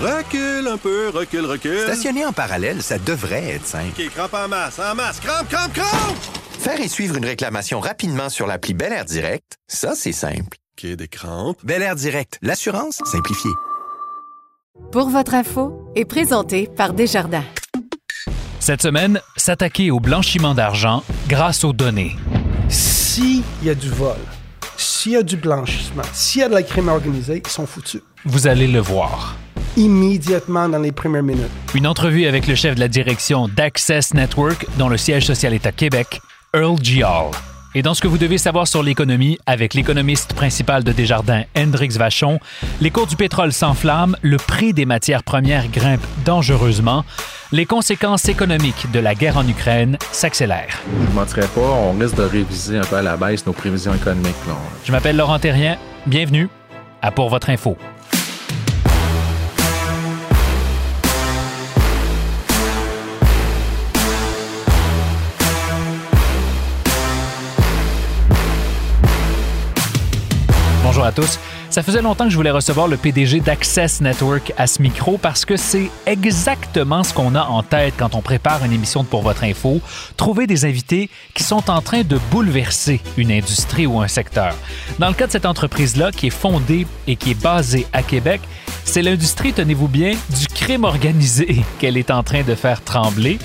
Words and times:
Recule 0.00 0.68
un 0.68 0.76
peu, 0.76 1.08
recule, 1.08 1.44
recule. 1.44 1.80
Stationner 1.80 2.24
en 2.24 2.32
parallèle, 2.32 2.82
ça 2.84 2.98
devrait 2.98 3.54
être 3.54 3.66
simple. 3.66 4.00
OK, 4.00 4.08
crampe 4.10 4.34
en 4.34 4.46
masse, 4.46 4.78
en 4.78 4.94
masse, 4.94 5.18
crampe, 5.18 5.48
crampe, 5.48 5.72
crampe! 5.72 6.16
Faire 6.60 6.80
et 6.80 6.86
suivre 6.86 7.16
une 7.16 7.24
réclamation 7.24 7.80
rapidement 7.80 8.28
sur 8.28 8.46
l'appli 8.46 8.74
Bel 8.74 8.92
Air 8.92 9.04
Direct, 9.04 9.56
ça, 9.66 9.94
c'est 9.96 10.12
simple. 10.12 10.56
OK, 10.78 10.86
des 10.86 11.08
crampes. 11.08 11.58
Bel 11.64 11.82
Air 11.82 11.96
Direct, 11.96 12.38
l'assurance 12.42 13.00
simplifiée. 13.06 13.50
Pour 14.92 15.08
votre 15.08 15.34
info 15.34 15.90
est 15.96 16.04
présenté 16.04 16.68
par 16.68 16.92
Desjardins. 16.92 17.44
Cette 18.60 18.82
semaine, 18.82 19.20
s'attaquer 19.36 19.90
au 19.90 19.98
blanchiment 19.98 20.54
d'argent 20.54 21.02
grâce 21.26 21.64
aux 21.64 21.72
données. 21.72 22.14
S'il 22.68 23.42
y 23.64 23.70
a 23.70 23.74
du 23.74 23.88
vol, 23.88 24.16
s'il 24.76 25.12
y 25.12 25.16
a 25.16 25.24
du 25.24 25.36
blanchissement, 25.36 26.02
s'il 26.12 26.42
y 26.42 26.44
a 26.44 26.48
de 26.48 26.54
la 26.54 26.62
crime 26.62 26.88
organisée, 26.88 27.42
ils 27.44 27.50
sont 27.50 27.66
foutus. 27.66 28.02
Vous 28.24 28.46
allez 28.46 28.68
le 28.68 28.78
voir. 28.78 29.36
Immédiatement 29.78 30.68
dans 30.68 30.80
les 30.80 30.90
premières 30.90 31.22
minutes. 31.22 31.46
Une 31.72 31.86
entrevue 31.86 32.26
avec 32.26 32.48
le 32.48 32.56
chef 32.56 32.74
de 32.74 32.80
la 32.80 32.88
direction 32.88 33.46
d'Access 33.46 34.12
Network, 34.12 34.66
dont 34.76 34.88
le 34.88 34.96
siège 34.96 35.24
social 35.24 35.54
est 35.54 35.66
à 35.66 35.70
Québec, 35.70 36.20
Earl 36.52 36.82
G. 36.82 37.04
Hall. 37.04 37.30
Et 37.76 37.82
dans 37.82 37.94
ce 37.94 38.00
que 38.02 38.08
vous 38.08 38.18
devez 38.18 38.38
savoir 38.38 38.66
sur 38.66 38.82
l'économie, 38.82 39.38
avec 39.46 39.74
l'économiste 39.74 40.34
principal 40.34 40.82
de 40.82 40.90
Desjardins, 40.90 41.44
Hendrix 41.56 41.90
Vachon, 41.90 42.40
les 42.80 42.90
cours 42.90 43.06
du 43.06 43.14
pétrole 43.14 43.52
s'enflamment, 43.52 44.16
le 44.20 44.36
prix 44.36 44.72
des 44.72 44.84
matières 44.84 45.22
premières 45.22 45.68
grimpe 45.68 46.04
dangereusement, 46.24 47.04
les 47.52 47.64
conséquences 47.64 48.28
économiques 48.28 48.90
de 48.90 48.98
la 48.98 49.14
guerre 49.14 49.36
en 49.36 49.46
Ukraine 49.46 49.96
s'accélèrent. 50.10 50.80
Je 51.04 51.08
ne 51.08 51.14
mentirais 51.14 51.46
pas, 51.54 51.60
on 51.60 51.92
risque 51.96 52.16
de 52.16 52.22
réviser 52.22 52.78
un 52.78 52.84
peu 52.84 52.96
à 52.96 53.02
la 53.02 53.16
baisse 53.16 53.46
nos 53.46 53.52
prévisions 53.52 53.94
économiques. 53.94 54.34
là. 54.48 54.54
Je 54.84 54.90
m'appelle 54.90 55.16
Laurent 55.16 55.38
Terrien, 55.38 55.76
bienvenue 56.04 56.48
à 57.00 57.12
Pour 57.12 57.28
votre 57.28 57.48
info. 57.48 57.76
Ça 71.70 71.82
faisait 71.82 72.02
longtemps 72.02 72.24
que 72.24 72.30
je 72.30 72.36
voulais 72.36 72.50
recevoir 72.50 72.88
le 72.88 72.96
PDG 72.96 73.40
d'Access 73.40 74.00
Network 74.00 74.52
à 74.56 74.66
ce 74.66 74.82
micro 74.82 75.18
parce 75.18 75.44
que 75.44 75.56
c'est 75.56 75.90
exactement 76.06 77.04
ce 77.04 77.12
qu'on 77.12 77.34
a 77.34 77.44
en 77.44 77.62
tête 77.62 77.94
quand 77.96 78.14
on 78.14 78.22
prépare 78.22 78.64
une 78.64 78.72
émission 78.72 79.04
Pour 79.04 79.22
votre 79.22 79.44
info, 79.44 79.80
trouver 80.16 80.46
des 80.46 80.64
invités 80.64 81.10
qui 81.34 81.42
sont 81.42 81.70
en 81.70 81.80
train 81.80 82.02
de 82.02 82.18
bouleverser 82.30 83.00
une 83.16 83.30
industrie 83.30 83.86
ou 83.86 84.00
un 84.00 84.08
secteur. 84.08 84.54
Dans 84.98 85.08
le 85.08 85.14
cas 85.14 85.26
de 85.26 85.32
cette 85.32 85.46
entreprise-là, 85.46 86.10
qui 86.12 86.28
est 86.28 86.30
fondée 86.30 86.86
et 87.06 87.16
qui 87.16 87.30
est 87.30 87.42
basée 87.42 87.86
à 87.92 88.02
Québec, 88.02 88.40
c'est 88.84 89.02
l'industrie, 89.02 89.52
tenez-vous 89.52 89.88
bien, 89.88 90.12
du 90.38 90.46
crime 90.46 90.84
organisé 90.84 91.62
qu'elle 91.78 91.96
est 91.96 92.10
en 92.10 92.22
train 92.22 92.42
de 92.42 92.54
faire 92.54 92.82
trembler. 92.82 93.38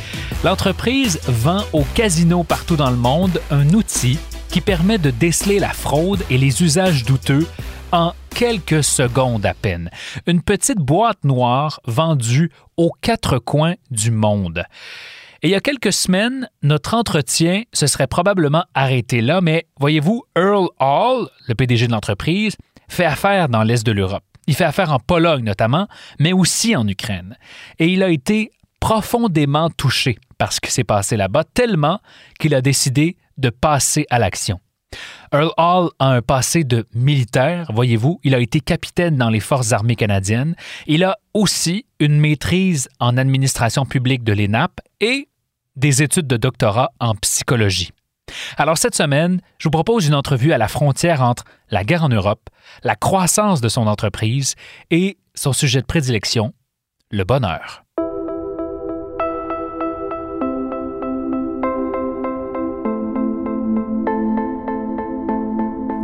L'entreprise 0.44 1.20
vend 1.28 1.64
aux 1.74 1.86
casinos 1.94 2.44
partout 2.44 2.76
dans 2.76 2.90
le 2.90 2.98
monde 2.98 3.42
un 3.52 3.70
outil 3.70 4.18
qui 4.54 4.62
permet 4.62 5.00
de 5.00 5.10
déceler 5.10 5.58
la 5.58 5.74
fraude 5.74 6.24
et 6.30 6.38
les 6.38 6.62
usages 6.62 7.06
douteux 7.06 7.48
en 7.92 8.14
quelques 8.30 8.84
secondes 8.84 9.48
à 9.48 9.56
peine. 9.56 9.90
Une 10.28 10.44
petite 10.44 10.78
boîte 10.78 11.24
noire 11.24 11.80
vendue 11.88 12.52
aux 12.78 12.92
quatre 13.02 13.40
coins 13.40 13.74
du 13.90 14.12
monde. 14.12 14.64
Et 15.42 15.48
il 15.48 15.50
y 15.50 15.56
a 15.56 15.60
quelques 15.60 15.92
semaines, 15.92 16.48
notre 16.62 16.94
entretien 16.94 17.64
se 17.74 17.88
serait 17.88 18.06
probablement 18.06 18.64
arrêté 18.76 19.22
là, 19.22 19.42
mais 19.42 19.66
voyez-vous, 19.80 20.24
Earl 20.38 20.68
Hall, 20.80 21.30
le 21.48 21.56
PDG 21.56 21.88
de 21.88 21.92
l'entreprise, 21.92 22.56
fait 22.88 23.06
affaire 23.06 23.50
dans 23.50 23.64
l'Est 23.64 23.84
de 23.84 23.92
l'Europe. 23.92 24.24
Il 24.46 24.54
fait 24.54 24.66
affaire 24.66 24.92
en 24.92 25.00
Pologne 25.00 25.44
notamment, 25.44 25.88
mais 26.20 26.32
aussi 26.32 26.76
en 26.76 26.88
Ukraine. 26.88 27.40
Et 27.80 27.88
il 27.88 28.04
a 28.04 28.10
été 28.10 28.52
profondément 28.80 29.72
touché 29.72 30.20
par 30.38 30.54
ce 30.54 30.62
qui 30.62 30.72
s'est 30.72 30.84
passé 30.84 31.18
là-bas, 31.18 31.44
tellement 31.44 32.02
qu'il 32.40 32.54
a 32.54 32.62
décidé 32.62 33.18
de 33.38 33.50
passer 33.50 34.06
à 34.10 34.20
l'action. 34.20 34.60
Earl 35.34 35.52
Hall 35.58 35.90
a 36.00 36.10
un 36.10 36.22
passé 36.22 36.64
de 36.64 36.86
militaire, 36.94 37.72
voyez-vous. 37.74 38.20
Il 38.24 38.36
a 38.36 38.40
été 38.40 38.60
capitaine 38.60 39.16
dans 39.16 39.30
les 39.30 39.40
Forces 39.40 39.72
armées 39.72 39.96
canadiennes. 39.96 40.56
Il 40.86 41.04
a 41.04 41.18
aussi 41.34 41.86
une 42.00 42.20
maîtrise 42.20 42.88
en 43.00 43.18
administration 43.18 43.86
publique 43.86 44.24
de 44.24 44.34
l'ENAP 44.34 44.80
et 45.00 45.28
des 45.76 46.04
études 46.04 46.28
de 46.28 46.38
doctorat 46.38 46.92
en 47.00 47.16
psychologie. 47.16 47.92
Alors 48.58 48.78
cette 48.78 48.96
semaine, 48.96 49.42
je 49.58 49.68
vous 49.68 49.72
propose 49.72 50.08
une 50.08 50.16
entrevue 50.16 50.54
à 50.54 50.58
la 50.58 50.68
frontière 50.68 51.22
entre 51.22 51.44
la 51.70 51.84
guerre 51.84 52.04
en 52.04 52.10
Europe, 52.10 52.50
la 52.84 52.96
croissance 52.96 53.62
de 53.62 53.70
son 53.70 53.88
entreprise 53.88 54.56
et 54.92 55.18
son 55.36 55.54
sujet 55.54 55.82
de 55.82 55.86
prédilection, 55.86 56.54
le 57.10 57.24
bonheur. 57.24 57.83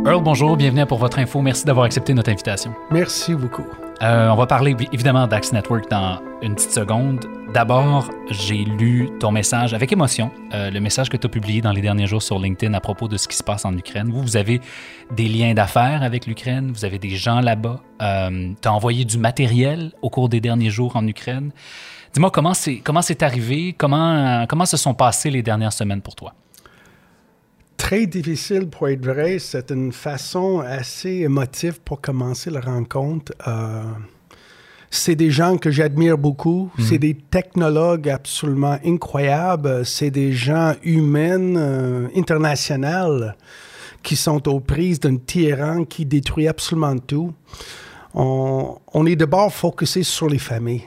Earl, 0.06 0.22
bonjour, 0.22 0.56
bienvenue 0.56 0.80
à 0.80 0.86
pour 0.86 0.98
votre 0.98 1.18
info. 1.18 1.40
Merci 1.42 1.64
d'avoir 1.66 1.84
accepté 1.86 2.14
notre 2.14 2.30
invitation. 2.30 2.72
Merci 2.90 3.34
beaucoup. 3.34 3.64
Euh, 4.02 4.28
on 4.30 4.34
va 4.36 4.46
parler 4.46 4.74
vi- 4.74 4.88
évidemment 4.92 5.26
d'Axe 5.26 5.52
Network 5.52 5.90
dans 5.90 6.20
une 6.42 6.54
petite 6.54 6.70
seconde. 6.72 7.26
D'abord, 7.52 8.08
j'ai 8.30 8.64
lu 8.64 9.10
ton 9.20 9.30
message 9.30 9.74
avec 9.74 9.92
émotion, 9.92 10.30
euh, 10.54 10.70
le 10.70 10.80
message 10.80 11.10
que 11.10 11.18
tu 11.18 11.26
as 11.26 11.30
publié 11.30 11.60
dans 11.60 11.72
les 11.72 11.82
derniers 11.82 12.06
jours 12.06 12.22
sur 12.22 12.38
LinkedIn 12.38 12.72
à 12.72 12.80
propos 12.80 13.08
de 13.08 13.18
ce 13.18 13.28
qui 13.28 13.36
se 13.36 13.42
passe 13.42 13.64
en 13.66 13.76
Ukraine. 13.76 14.10
Vous, 14.10 14.22
vous 14.22 14.36
avez 14.38 14.60
des 15.14 15.28
liens 15.28 15.52
d'affaires 15.52 16.02
avec 16.02 16.26
l'Ukraine, 16.26 16.70
vous 16.72 16.84
avez 16.86 16.98
des 16.98 17.10
gens 17.10 17.40
là-bas. 17.40 17.80
Euh, 18.00 18.52
tu 18.60 18.68
as 18.68 18.72
envoyé 18.72 19.04
du 19.04 19.18
matériel 19.18 19.92
au 20.00 20.08
cours 20.08 20.30
des 20.30 20.40
derniers 20.40 20.70
jours 20.70 20.96
en 20.96 21.06
Ukraine. 21.06 21.50
Dis-moi 22.14 22.30
comment 22.30 22.54
c'est 22.54 22.76
comment 22.78 23.02
c'est 23.02 23.22
arrivé, 23.22 23.74
comment, 23.76 24.46
comment 24.48 24.64
se 24.66 24.76
sont 24.78 24.94
passées 24.94 25.30
les 25.30 25.42
dernières 25.42 25.72
semaines 25.74 26.00
pour 26.00 26.16
toi? 26.16 26.32
Très 27.90 28.06
difficile 28.06 28.68
pour 28.68 28.86
être 28.86 29.04
vrai. 29.04 29.40
C'est 29.40 29.72
une 29.72 29.90
façon 29.90 30.60
assez 30.60 31.10
émotive 31.24 31.80
pour 31.80 32.00
commencer 32.00 32.48
la 32.48 32.60
rencontre. 32.60 33.32
Euh, 33.48 33.82
c'est 34.90 35.16
des 35.16 35.32
gens 35.32 35.56
que 35.56 35.72
j'admire 35.72 36.16
beaucoup. 36.16 36.70
C'est 36.78 36.98
des 36.98 37.14
technologues 37.14 38.08
absolument 38.08 38.78
incroyables. 38.86 39.84
C'est 39.84 40.12
des 40.12 40.32
gens 40.32 40.76
humains, 40.84 41.56
euh, 41.56 42.06
internationaux, 42.14 43.32
qui 44.04 44.14
sont 44.14 44.48
aux 44.48 44.60
prises 44.60 45.00
d'un 45.00 45.16
tyran 45.16 45.84
qui 45.84 46.06
détruit 46.06 46.46
absolument 46.46 46.96
tout. 46.96 47.32
On, 48.14 48.78
on 48.94 49.04
est 49.04 49.16
d'abord 49.16 49.52
focusé 49.52 50.04
sur 50.04 50.28
les 50.28 50.38
familles. 50.38 50.84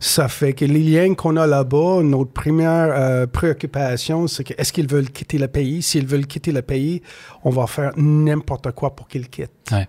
Ça 0.00 0.28
fait 0.28 0.54
que 0.54 0.64
les 0.64 0.82
liens 0.82 1.14
qu'on 1.14 1.36
a 1.36 1.46
là-bas, 1.46 2.02
notre 2.02 2.32
première 2.32 2.88
euh, 2.90 3.26
préoccupation, 3.26 4.26
c'est 4.26 4.44
que 4.44 4.54
est-ce 4.56 4.72
qu'ils 4.72 4.88
veulent 4.88 5.10
quitter 5.10 5.38
le 5.38 5.46
pays? 5.46 5.82
S'ils 5.82 6.06
veulent 6.06 6.26
quitter 6.26 6.52
le 6.52 6.62
pays, 6.62 7.02
on 7.44 7.50
va 7.50 7.66
faire 7.66 7.92
n'importe 7.96 8.72
quoi 8.72 8.96
pour 8.96 9.06
qu'ils 9.06 9.28
quittent. 9.28 9.52
Ouais. 9.70 9.86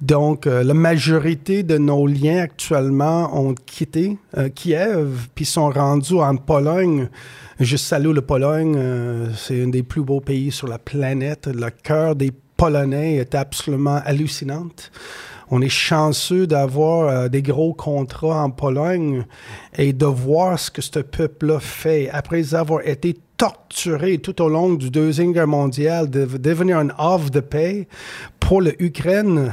Donc, 0.00 0.46
euh, 0.46 0.62
la 0.62 0.74
majorité 0.74 1.62
de 1.62 1.78
nos 1.78 2.06
liens 2.06 2.42
actuellement 2.42 3.36
ont 3.38 3.54
quitté 3.54 4.18
euh, 4.36 4.48
Kiev, 4.48 5.28
puis 5.34 5.44
sont 5.44 5.70
rendus 5.70 6.14
en 6.14 6.36
Pologne. 6.36 7.08
Je 7.60 7.76
salue 7.76 8.12
la 8.12 8.22
Pologne, 8.22 8.74
euh, 8.76 9.28
c'est 9.34 9.62
un 9.62 9.68
des 9.68 9.82
plus 9.82 10.02
beaux 10.02 10.20
pays 10.20 10.50
sur 10.50 10.66
la 10.66 10.78
planète. 10.78 11.46
Le 11.46 11.70
cœur 11.70 12.16
des 12.16 12.32
Polonais 12.56 13.16
est 13.16 13.34
absolument 13.34 14.00
hallucinant. 14.04 14.66
On 15.50 15.60
est 15.60 15.68
chanceux 15.68 16.46
d'avoir 16.46 17.08
euh, 17.08 17.28
des 17.28 17.42
gros 17.42 17.74
contrats 17.74 18.42
en 18.42 18.50
Pologne 18.50 19.24
et 19.76 19.92
de 19.92 20.06
voir 20.06 20.58
ce 20.58 20.70
que 20.70 20.82
ce 20.82 21.00
peuple-là 21.00 21.60
fait. 21.60 22.08
Après 22.10 22.54
avoir 22.54 22.86
été 22.86 23.16
torturé 23.36 24.18
tout 24.18 24.40
au 24.42 24.48
long 24.48 24.74
du 24.74 24.90
Deuxième 24.90 25.32
Guerre 25.32 25.46
mondiale, 25.46 26.08
de 26.08 26.24
devenir 26.24 26.78
un 26.78 26.88
havre 26.98 27.30
de 27.30 27.40
paix 27.40 27.88
pour 28.40 28.60
l'Ukraine, 28.60 29.52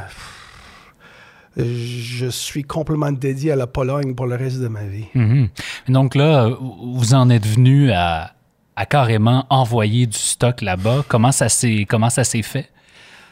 je 1.58 2.28
suis 2.28 2.64
complètement 2.64 3.12
dédié 3.12 3.52
à 3.52 3.56
la 3.56 3.68
Pologne 3.68 4.16
pour 4.16 4.26
le 4.28 4.36
reste 4.36 4.62
de 4.62 4.68
ma 4.68 4.84
vie. 4.84 5.08
Mhm. 5.14 5.50
Donc 5.90 6.16
là, 6.16 6.50
vous 6.60 7.14
en 7.14 7.30
êtes 7.30 7.46
venu 7.46 7.92
à, 7.92 8.32
à 8.76 8.86
carrément 8.86 9.46
envoyer 9.50 10.08
du 10.08 10.18
stock 10.18 10.62
là-bas. 10.62 11.04
Comment 11.08 11.32
ça 11.32 11.48
comment 11.88 12.10
ça 12.10 12.24
s'est 12.24 12.42
fait? 12.42 12.70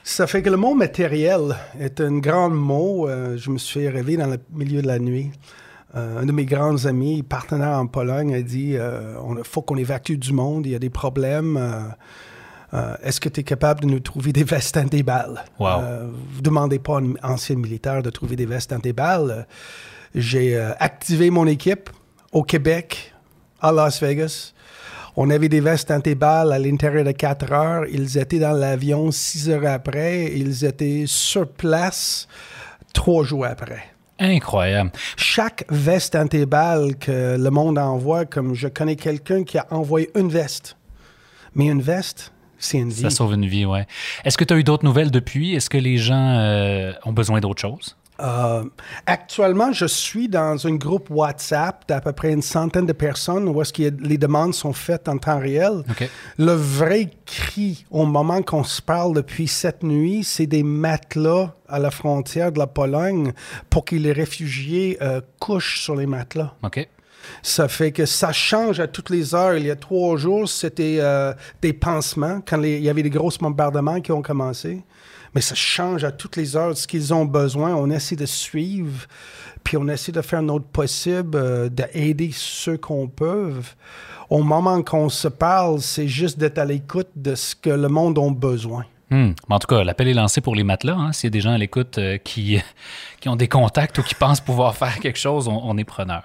Ça 0.10 0.26
fait 0.26 0.42
que 0.42 0.50
le 0.50 0.58
mot 0.58 0.74
matériel 0.74 1.56
est 1.80 2.02
un 2.02 2.18
grand 2.18 2.50
mot. 2.50 3.08
Euh, 3.08 3.38
je 3.38 3.52
me 3.52 3.60
suis 3.60 3.88
réveillé 3.88 4.18
dans 4.18 4.26
le 4.26 4.40
milieu 4.52 4.82
de 4.82 4.88
la 4.88 4.98
nuit. 4.98 5.30
Euh, 5.96 6.22
un 6.22 6.26
de 6.26 6.32
mes 6.32 6.46
grands 6.46 6.88
amis, 6.88 7.22
partenaire 7.22 7.78
en 7.78 7.86
Pologne, 7.86 8.34
a 8.34 8.42
dit 8.42 8.76
euh, 8.76 9.14
il 9.38 9.44
faut 9.44 9.62
qu'on 9.62 9.78
évacue 9.78 10.16
du 10.16 10.34
monde, 10.34 10.66
il 10.66 10.72
y 10.72 10.76
a 10.76 10.80
des 10.80 10.90
problèmes. 10.90 11.58
Euh, 11.58 11.82
euh, 12.74 12.96
Est-ce 13.04 13.22
que 13.22 13.30
tu 13.30 13.42
es 13.42 13.44
capable 13.44 13.82
de 13.82 13.86
nous 13.86 14.00
trouver 14.00 14.34
des 14.34 14.44
vestes 14.44 14.78
anti-balles? 14.78 15.46
Wow. 15.60 15.68
Euh, 15.68 16.08
vous 16.34 16.42
demandez 16.42 16.80
pas 16.80 16.98
à 16.98 17.02
un 17.02 17.14
ancien 17.22 17.58
militaire 17.58 18.02
de 18.02 18.10
trouver 18.10 18.36
des 18.36 18.48
vestes 18.48 18.74
anti-balles. 18.74 19.30
Euh, 19.30 19.44
J'ai 20.16 20.58
euh, 20.58 20.72
activé 20.80 21.30
mon 21.30 21.46
équipe 21.46 21.92
au 22.32 22.42
Québec, 22.42 23.14
à 23.62 23.72
Las 23.72 24.02
Vegas. 24.02 24.54
On 25.22 25.30
avait 25.32 25.50
des 25.50 25.60
vestes 25.60 25.92
anti-balles 25.92 26.54
à 26.54 26.60
l'intérieur 26.60 27.04
de 27.04 27.12
4 27.12 27.52
heures. 27.52 27.86
Ils 27.92 28.18
étaient 28.18 28.40
dans 28.40 28.54
l'avion 28.54 29.12
6 29.12 29.50
heures 29.50 29.66
après. 29.66 30.32
Ils 30.34 30.64
étaient 30.64 31.04
sur 31.08 31.46
place 31.46 32.26
trois 32.94 33.26
jours 33.26 33.46
après. 33.46 33.84
Incroyable. 34.18 34.94
Chaque 35.18 35.66
veste 35.68 36.16
antibale 36.16 36.96
que 36.96 37.38
le 37.38 37.50
monde 37.50 37.78
envoie, 37.78 38.24
comme 38.24 38.54
je 38.54 38.70
connais 38.70 38.96
quelqu'un 38.96 39.44
qui 39.44 39.58
a 39.58 39.68
envoyé 39.72 40.10
une 40.16 40.30
veste. 40.30 40.78
Mais 41.54 41.66
une 41.66 41.82
veste, 41.82 42.32
c'est 42.58 42.78
une 42.78 42.88
vie. 42.88 43.02
Ça 43.02 43.10
sauve 43.10 43.34
une 43.34 43.46
vie, 43.46 43.66
ouais. 43.66 43.88
Est-ce 44.24 44.38
que 44.38 44.46
tu 44.46 44.54
as 44.54 44.58
eu 44.58 44.64
d'autres 44.64 44.86
nouvelles 44.86 45.12
depuis? 45.12 45.54
Est-ce 45.54 45.70
que 45.70 45.78
les 45.78 45.98
gens 45.98 46.38
euh, 46.38 46.94
ont 47.04 47.12
besoin 47.12 47.42
d'autre 47.42 47.60
chose? 47.60 47.98
Euh, 48.22 48.64
actuellement, 49.06 49.72
je 49.72 49.86
suis 49.86 50.28
dans 50.28 50.66
un 50.68 50.76
groupe 50.76 51.10
WhatsApp 51.10 51.86
d'à 51.88 52.02
peu 52.02 52.12
près 52.12 52.32
une 52.34 52.42
centaine 52.42 52.86
de 52.86 52.94
personnes 52.94 53.48
où 53.48 53.62
est-ce 53.62 53.72
que 53.74 53.84
les 54.02 54.18
demandes 54.18 54.54
sont 54.54 54.74
faites 54.74 55.08
en 55.08 55.18
temps 55.18 55.40
réel. 55.40 55.84
Le 56.38 56.52
vrai 56.52 57.10
cri 57.26 57.86
au 57.92 58.06
moment 58.06 58.42
qu'on 58.42 58.64
se 58.64 58.82
parle 58.82 59.14
depuis 59.16 59.48
cette 59.48 59.84
nuit, 59.84 60.24
c'est 60.24 60.48
des 60.48 60.64
matelas 60.64 61.54
à 61.68 61.80
la 61.80 61.92
frontière 61.92 62.52
de 62.52 62.60
la 62.60 62.68
Pologne 62.68 63.32
pour 63.70 63.86
que 63.86 63.96
les 63.96 64.12
réfugiés 64.12 64.98
euh, 65.02 65.22
couchent 65.40 65.82
sur 65.82 65.96
les 65.96 66.06
matelas. 66.08 66.54
Ça 67.44 67.68
fait 67.68 67.92
que 67.92 68.06
ça 68.06 68.32
change 68.32 68.80
à 68.80 68.88
toutes 68.88 69.10
les 69.10 69.36
heures. 69.36 69.56
Il 69.56 69.66
y 69.66 69.72
a 69.72 69.76
trois 69.76 70.18
jours, 70.18 70.50
c'était 70.50 70.98
euh, 71.00 71.34
des 71.62 71.74
pansements 71.74 72.42
quand 72.46 72.58
les- 72.58 72.78
il 72.78 72.84
y 72.84 72.90
avait 72.90 73.04
des 73.04 73.10
gros 73.10 73.30
bombardements 73.40 74.02
qui 74.02 74.12
ont 74.12 74.22
commencé. 74.22 74.82
Mais 75.36 75.42
ça 75.42 75.56
change 75.56 76.04
à 76.04 76.12
toutes 76.12 76.36
les 76.36 76.56
heures 76.56 76.76
ce 76.78 76.88
qu'ils 76.88 77.14
ont 77.14 77.26
besoin. 77.26 77.76
On 77.76 77.90
essaie 77.90 78.16
de 78.16 78.26
suivre, 78.26 79.06
puis 79.64 79.78
on 79.78 79.88
essaie 79.88 80.12
de 80.12 80.22
faire 80.22 80.42
notre 80.42 80.66
possible, 80.66 81.38
euh, 81.38 81.70
d'aider 81.70 82.32
ceux 82.34 82.78
qu'on 82.78 83.08
peut. 83.08 83.54
Au 84.30 84.44
moment 84.44 84.82
qu'on 84.84 85.10
se 85.10 85.28
parle, 85.28 85.82
c'est 85.82 86.08
juste 86.08 86.38
d'être 86.38 86.58
à 86.58 86.66
l'écoute 86.66 87.10
de 87.16 87.36
ce 87.36 87.56
que 87.56 87.70
le 87.70 87.88
monde 87.88 88.20
a 88.20 88.30
besoin. 88.30 88.86
Hmm. 89.12 89.32
En 89.50 89.58
tout 89.58 89.66
cas, 89.66 89.84
l'appel 89.84 90.08
est 90.08 90.14
lancé 90.14 90.40
pour 90.40 90.56
les 90.56 90.64
matelas. 90.64 90.94
Hein. 90.94 91.14
S'il 91.14 91.28
y 91.28 91.32
a 91.32 91.32
des 91.32 91.42
gens 91.42 91.52
à 91.52 91.58
l'écoute 91.58 91.98
euh, 91.98 92.18
qui, 92.18 92.62
qui 93.20 93.30
ont 93.30 93.36
des 93.36 93.48
contacts 93.48 93.98
ou 93.98 94.04
qui 94.04 94.14
pensent 94.14 94.42
pouvoir 94.42 94.76
faire 94.76 95.00
quelque 95.00 95.18
chose, 95.18 95.48
on 95.48 95.78
est 95.78 95.84
preneur. 95.84 96.24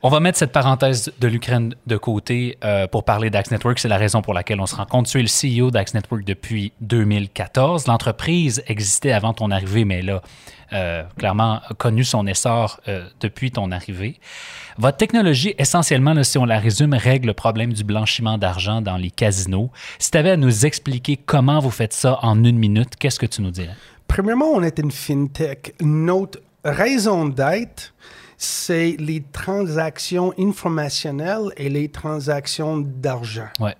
On 0.00 0.10
va 0.10 0.20
mettre 0.20 0.38
cette 0.38 0.52
parenthèse 0.52 1.12
de 1.18 1.26
l'Ukraine 1.26 1.74
de 1.88 1.96
côté 1.96 2.56
euh, 2.62 2.86
pour 2.86 3.02
parler 3.02 3.30
d'Axe 3.30 3.50
Network. 3.50 3.80
C'est 3.80 3.88
la 3.88 3.96
raison 3.96 4.22
pour 4.22 4.32
laquelle 4.32 4.60
on 4.60 4.66
se 4.66 4.76
rencontre. 4.76 5.10
Tu 5.10 5.18
es 5.18 5.22
le 5.22 5.64
CEO 5.64 5.72
d'Axe 5.72 5.92
Network 5.92 6.22
depuis 6.22 6.72
2014. 6.82 7.88
L'entreprise 7.88 8.62
existait 8.68 9.10
avant 9.10 9.32
ton 9.32 9.50
arrivée, 9.50 9.84
mais 9.84 10.02
là, 10.02 10.22
euh, 10.72 11.02
clairement, 11.18 11.60
connu 11.78 12.04
son 12.04 12.28
essor 12.28 12.78
euh, 12.86 13.08
depuis 13.18 13.50
ton 13.50 13.72
arrivée. 13.72 14.20
Votre 14.78 14.98
technologie, 14.98 15.56
essentiellement, 15.58 16.22
si 16.22 16.38
on 16.38 16.44
la 16.44 16.60
résume, 16.60 16.94
règle 16.94 17.26
le 17.26 17.34
problème 17.34 17.72
du 17.72 17.82
blanchiment 17.82 18.38
d'argent 18.38 18.80
dans 18.80 18.98
les 18.98 19.10
casinos. 19.10 19.72
Si 19.98 20.12
tu 20.12 20.18
avais 20.18 20.30
à 20.30 20.36
nous 20.36 20.64
expliquer 20.64 21.16
comment 21.16 21.58
vous 21.58 21.72
faites 21.72 21.92
ça 21.92 22.20
en 22.22 22.44
une 22.44 22.58
minute, 22.58 22.94
qu'est-ce 23.00 23.18
que 23.18 23.26
tu 23.26 23.42
nous 23.42 23.50
dirais? 23.50 23.74
Premièrement, 24.06 24.46
on 24.54 24.62
est 24.62 24.78
une 24.78 24.92
fintech. 24.92 25.74
Notre 25.80 26.38
raison 26.64 27.26
d'être, 27.26 27.94
c'est 28.38 28.96
les 29.00 29.22
transactions 29.32 30.32
informationnelles 30.38 31.50
et 31.56 31.68
les 31.68 31.88
transactions 31.88 32.78
d'argent. 32.78 33.48
Ouais. 33.58 33.74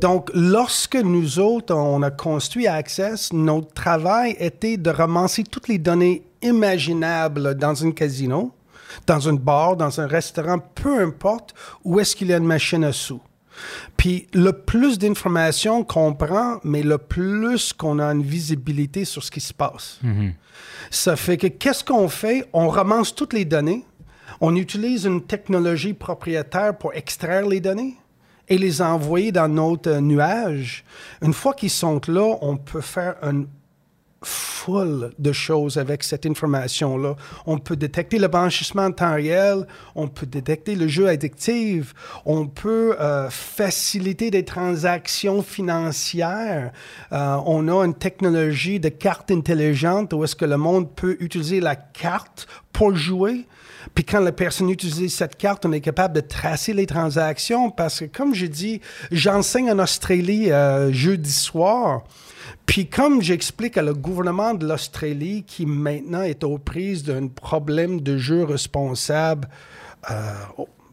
Donc, 0.00 0.30
lorsque 0.34 0.96
nous 0.96 1.38
autres, 1.38 1.74
on 1.74 2.02
a 2.02 2.10
construit 2.10 2.66
Access, 2.66 3.32
notre 3.32 3.72
travail 3.72 4.36
était 4.38 4.76
de 4.76 4.90
ramasser 4.90 5.44
toutes 5.44 5.68
les 5.68 5.78
données 5.78 6.22
imaginables 6.42 7.54
dans 7.56 7.84
un 7.84 7.90
casino, 7.90 8.52
dans 9.06 9.28
un 9.28 9.34
bar, 9.34 9.76
dans 9.76 10.00
un 10.00 10.06
restaurant, 10.06 10.58
peu 10.58 11.00
importe 11.00 11.54
où 11.84 12.00
est-ce 12.00 12.16
qu'il 12.16 12.28
y 12.28 12.32
a 12.32 12.38
une 12.38 12.46
machine 12.46 12.84
à 12.84 12.92
sous. 12.92 13.20
Puis 13.96 14.26
le 14.32 14.52
plus 14.52 14.98
d'informations 14.98 15.84
qu'on 15.84 16.14
prend, 16.14 16.60
mais 16.64 16.82
le 16.82 16.98
plus 16.98 17.72
qu'on 17.72 17.98
a 17.98 18.06
une 18.06 18.22
visibilité 18.22 19.04
sur 19.04 19.22
ce 19.22 19.30
qui 19.30 19.40
se 19.40 19.54
passe. 19.54 20.00
Ça 20.90 21.16
fait 21.16 21.36
que 21.36 21.46
qu'est-ce 21.46 21.84
qu'on 21.84 22.08
fait? 22.08 22.48
On 22.52 22.68
ramasse 22.68 23.14
toutes 23.14 23.32
les 23.32 23.44
données, 23.44 23.84
on 24.40 24.56
utilise 24.56 25.04
une 25.04 25.22
technologie 25.22 25.94
propriétaire 25.94 26.76
pour 26.76 26.94
extraire 26.94 27.46
les 27.46 27.60
données 27.60 27.96
et 28.48 28.58
les 28.58 28.82
envoyer 28.82 29.32
dans 29.32 29.48
notre 29.48 29.98
nuage. 30.00 30.84
Une 31.22 31.32
fois 31.32 31.54
qu'ils 31.54 31.70
sont 31.70 32.00
là, 32.08 32.36
on 32.42 32.56
peut 32.56 32.82
faire 32.82 33.16
une 33.22 33.46
foule 34.26 35.12
de 35.18 35.32
choses 35.32 35.78
avec 35.78 36.02
cette 36.02 36.26
information-là. 36.26 37.16
On 37.46 37.58
peut 37.58 37.76
détecter 37.76 38.18
le 38.18 38.28
blanchissement 38.28 38.84
en 38.84 38.92
temps 38.92 39.14
réel, 39.14 39.66
on 39.94 40.08
peut 40.08 40.26
détecter 40.26 40.74
le 40.74 40.88
jeu 40.88 41.08
addictif, 41.08 41.94
on 42.24 42.46
peut 42.46 42.96
euh, 43.00 43.28
faciliter 43.30 44.30
des 44.30 44.44
transactions 44.44 45.42
financières. 45.42 46.72
Euh, 47.12 47.36
on 47.46 47.68
a 47.68 47.84
une 47.84 47.94
technologie 47.94 48.80
de 48.80 48.88
carte 48.88 49.30
intelligente 49.30 50.12
où 50.12 50.24
est-ce 50.24 50.36
que 50.36 50.44
le 50.44 50.56
monde 50.56 50.90
peut 50.94 51.16
utiliser 51.20 51.60
la 51.60 51.76
carte 51.76 52.46
pour 52.72 52.94
jouer. 52.94 53.46
Puis 53.94 54.04
quand 54.04 54.20
la 54.20 54.32
personne 54.32 54.70
utilise 54.70 55.14
cette 55.14 55.36
carte, 55.36 55.66
on 55.66 55.72
est 55.72 55.80
capable 55.80 56.14
de 56.14 56.20
tracer 56.20 56.72
les 56.72 56.86
transactions 56.86 57.70
parce 57.70 58.00
que, 58.00 58.04
comme 58.06 58.34
j'ai 58.34 58.48
dit, 58.48 58.80
j'enseigne 59.10 59.70
en 59.70 59.78
Australie 59.78 60.50
euh, 60.50 60.92
jeudi 60.92 61.32
soir. 61.32 62.02
Puis 62.66 62.88
comme 62.88 63.22
j'explique 63.22 63.76
à 63.76 63.82
le 63.82 63.94
gouvernement 63.94 64.54
de 64.54 64.66
l'Australie 64.66 65.44
qui 65.46 65.66
maintenant 65.66 66.22
est 66.22 66.44
aux 66.44 66.58
prises 66.58 67.04
d'un 67.04 67.28
problème 67.28 68.00
de 68.00 68.18
jeu 68.18 68.44
responsable 68.44 69.48
euh, 70.10 70.32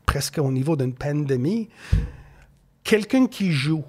presque 0.06 0.38
au 0.38 0.52
niveau 0.52 0.76
d'une 0.76 0.94
pandémie, 0.94 1.70
quelqu'un 2.84 3.28
qui 3.28 3.52
joue, 3.52 3.86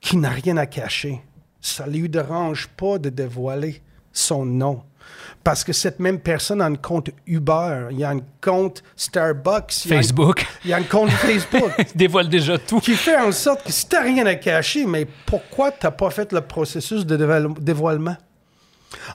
qui 0.00 0.16
n'a 0.16 0.30
rien 0.30 0.56
à 0.56 0.66
cacher, 0.66 1.20
ça 1.60 1.86
ne 1.86 1.92
lui 1.92 2.08
dérange 2.08 2.68
pas 2.68 2.98
de 2.98 3.10
dévoiler 3.10 3.82
son 4.12 4.44
nom. 4.44 4.82
Parce 5.42 5.64
que 5.64 5.72
cette 5.72 6.00
même 6.00 6.18
personne 6.18 6.60
a 6.60 6.66
un 6.66 6.74
compte 6.74 7.10
Uber, 7.26 7.88
il 7.90 7.98
y 7.98 8.04
a 8.04 8.10
un 8.10 8.20
compte 8.42 8.82
Starbucks, 8.94 9.72
Facebook 9.88 10.46
il 10.64 10.70
y 10.70 10.72
a 10.74 10.76
un 10.76 10.82
compte 10.82 11.10
Facebook 11.10 11.72
dévoile 11.94 12.28
déjà 12.28 12.58
tout. 12.58 12.80
qui 12.80 12.94
fait 12.94 13.16
en 13.16 13.32
sorte 13.32 13.64
que 13.64 13.72
si 13.72 13.88
tu 13.88 13.94
n'as 13.96 14.02
rien 14.02 14.26
à 14.26 14.34
cacher, 14.34 14.84
mais 14.86 15.06
pourquoi 15.26 15.70
tu 15.72 15.78
n'as 15.84 15.90
pas 15.92 16.10
fait 16.10 16.32
le 16.32 16.42
processus 16.42 17.06
de 17.06 17.16
dévoile- 17.16 17.58
dévoilement? 17.58 18.16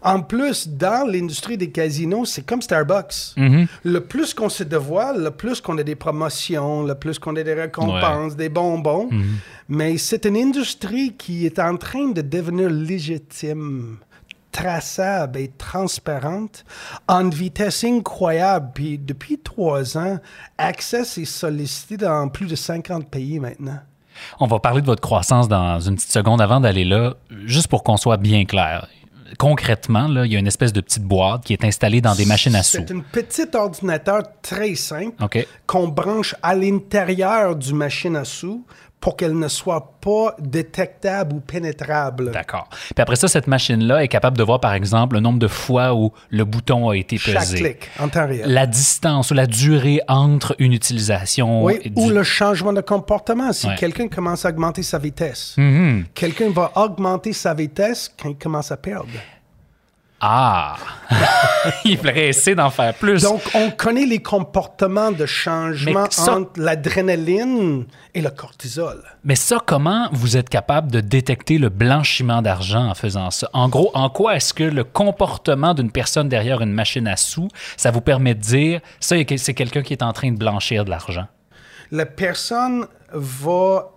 En 0.01 0.21
plus, 0.21 0.69
dans 0.69 1.05
l'industrie 1.05 1.57
des 1.57 1.69
casinos, 1.69 2.23
c'est 2.25 2.45
comme 2.45 2.61
Starbucks. 2.61 3.35
Le 3.83 3.99
plus 3.99 4.33
qu'on 4.33 4.47
se 4.47 4.63
dévoile, 4.63 5.21
le 5.21 5.31
plus 5.31 5.59
qu'on 5.59 5.77
a 5.77 5.83
des 5.83 5.95
promotions, 5.95 6.83
le 6.83 6.95
plus 6.95 7.19
qu'on 7.19 7.35
a 7.35 7.43
des 7.43 7.53
récompenses, 7.53 8.37
des 8.37 8.47
bonbons. 8.47 9.09
Mais 9.67 9.97
c'est 9.97 10.25
une 10.25 10.37
industrie 10.37 11.13
qui 11.17 11.45
est 11.45 11.59
en 11.59 11.75
train 11.75 12.07
de 12.09 12.21
devenir 12.21 12.69
légitime 12.69 13.97
traçable 14.55 15.37
et 15.37 15.49
transparente 15.49 16.63
en 17.09 17.25
une 17.25 17.31
vitesse 17.31 17.83
incroyable. 17.83 18.71
Puis 18.73 18.97
depuis 18.97 19.37
trois 19.37 19.97
ans, 19.97 20.17
Access 20.57 21.17
est 21.17 21.25
sollicité 21.25 21.97
dans 21.97 22.29
plus 22.29 22.47
de 22.47 22.55
50 22.55 23.09
pays 23.09 23.39
maintenant. 23.39 23.79
On 24.39 24.47
va 24.47 24.59
parler 24.59 24.79
de 24.79 24.85
votre 24.85 25.01
croissance 25.01 25.49
dans 25.49 25.81
une 25.81 25.95
petite 25.95 26.11
seconde 26.11 26.39
avant 26.39 26.61
d'aller 26.61 26.85
là, 26.85 27.15
juste 27.43 27.67
pour 27.67 27.83
qu'on 27.83 27.97
soit 27.97 28.15
bien 28.15 28.45
clair. 28.45 28.87
Concrètement, 29.37 30.07
là, 30.07 30.25
il 30.25 30.31
y 30.31 30.37
a 30.37 30.39
une 30.39 30.47
espèce 30.47 30.71
de 30.71 30.79
petite 30.79 31.03
boîte 31.03 31.43
qui 31.43 31.51
est 31.51 31.65
installée 31.65 31.99
dans 31.99 32.15
des 32.15 32.25
machines 32.25 32.55
à 32.55 32.63
sous. 32.63 32.77
C'est 32.77 32.91
un 32.93 32.99
petit 32.99 33.47
ordinateur 33.53 34.21
très 34.41 34.75
simple 34.75 35.15
qu'on 35.65 35.89
branche 35.89 36.33
à 36.41 36.55
l'intérieur 36.55 37.57
du 37.57 37.73
machine 37.73 38.15
à 38.15 38.23
sous 38.23 38.65
pour 39.05 39.15
qu'elle 39.17 39.37
ne 39.37 39.47
soit 39.47 39.93
pas 40.01 40.35
détectable 40.39 41.35
ou 41.35 41.39
pénétrable. 41.39 42.31
D'accord. 42.31 42.67
Puis 42.71 42.95
après 43.03 43.15
ça, 43.15 43.27
cette 43.27 43.45
machine-là 43.45 44.03
est 44.03 44.07
capable 44.07 44.35
de 44.35 44.41
voir, 44.41 44.59
par 44.59 44.73
exemple, 44.73 45.13
le 45.13 45.21
nombre 45.21 45.37
de 45.37 45.47
fois 45.47 45.93
où 45.93 46.11
le 46.31 46.43
bouton 46.43 46.89
a 46.89 46.95
été 46.97 47.19
Chaque 47.19 47.35
pesé. 47.41 47.57
clic 47.59 47.91
en 47.99 48.09
temps 48.09 48.25
réel. 48.25 48.51
La 48.51 48.65
distance 48.65 49.29
ou 49.29 49.35
la 49.35 49.45
durée 49.45 50.01
entre 50.07 50.55
une 50.57 50.73
utilisation. 50.73 51.63
Oui, 51.63 51.91
ou 51.95 52.09
le 52.09 52.23
changement 52.23 52.73
de 52.73 52.81
comportement. 52.81 53.53
Si 53.53 53.67
Ouais. 53.67 53.75
Quelqu'un 53.75 54.07
commence 54.07 54.43
à 54.43 54.49
augmenter 54.49 54.81
sa 54.81 54.97
vitesse, 54.97 55.55
quelqu'un 56.15 56.49
va 56.49 56.71
augmenter 56.73 57.31
sa 57.31 57.53
vitesse 57.53 58.11
quand 58.19 58.29
il 58.29 58.37
commence 58.37 58.71
à 58.71 58.77
perdre. 58.77 59.05
Ah! 60.21 60.75
il 61.85 61.93
est 61.93 61.97
pressé 61.97 62.55
d'en 62.55 62.69
faire 62.69 62.93
plus. 62.93 63.21
Donc, 63.21 63.41
on 63.53 63.69
connaît 63.71 64.05
les 64.05 64.21
comportements 64.21 65.11
de 65.11 65.25
changement 65.25 66.07
ça- 66.09 66.37
entre 66.37 66.59
l'adrénaline 66.59 67.85
et 68.13 68.21
le 68.21 68.29
cortisol. 68.29 69.03
Mais 69.23 69.35
ça, 69.35 69.57
comment 69.63 70.07
vous 70.13 70.37
êtes 70.37 70.49
capable 70.49 70.91
de 70.91 71.01
détecter 71.01 71.57
le 71.57 71.69
blanchiment 71.69 72.41
d'argent 72.41 72.87
en 72.89 72.95
faisant 72.95 73.29
ça? 73.29 73.49
En 73.53 73.69
gros, 73.69 73.91
en 73.93 74.09
quoi 74.09 74.35
est-ce 74.35 74.53
que 74.53 74.63
le 74.63 74.83
comportement 74.83 75.73
d'une 75.73 75.91
personne 75.91 76.29
derrière 76.29 76.61
une 76.61 76.71
machine 76.73 77.07
à 77.07 77.17
sous, 77.17 77.49
ça 77.77 77.91
vous 77.91 78.01
permet 78.01 78.33
de 78.35 78.41
dire, 78.41 78.81
ça, 78.99 79.15
c'est 79.37 79.53
quelqu'un 79.53 79.83
qui 79.83 79.93
est 79.93 80.03
en 80.03 80.13
train 80.13 80.31
de 80.31 80.37
blanchir 80.37 80.85
de 80.85 80.89
l'argent? 80.89 81.27
La 81.91 82.05
personne 82.05 82.87
va 83.13 83.91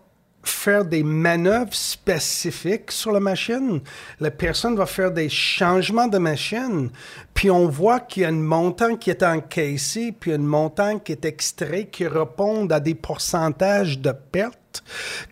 faire 0.48 0.84
des 0.84 1.02
manœuvres 1.02 1.74
spécifiques 1.74 2.90
sur 2.90 3.12
la 3.12 3.20
machine. 3.20 3.80
La 4.20 4.30
personne 4.30 4.76
va 4.76 4.86
faire 4.86 5.10
des 5.10 5.28
changements 5.28 6.06
de 6.08 6.18
machine. 6.18 6.90
Puis 7.34 7.50
on 7.50 7.68
voit 7.68 8.00
qu'il 8.00 8.22
y 8.22 8.26
a 8.26 8.28
un 8.28 8.32
montant 8.32 8.96
qui 8.96 9.10
est 9.10 9.22
encaissé, 9.22 10.12
puis 10.18 10.32
un 10.32 10.38
montant 10.38 10.98
qui 10.98 11.12
est 11.12 11.24
extrait 11.24 11.86
qui 11.90 12.06
répond 12.06 12.66
à 12.70 12.80
des 12.80 12.94
pourcentages 12.94 13.98
de 13.98 14.12
pertes 14.12 14.58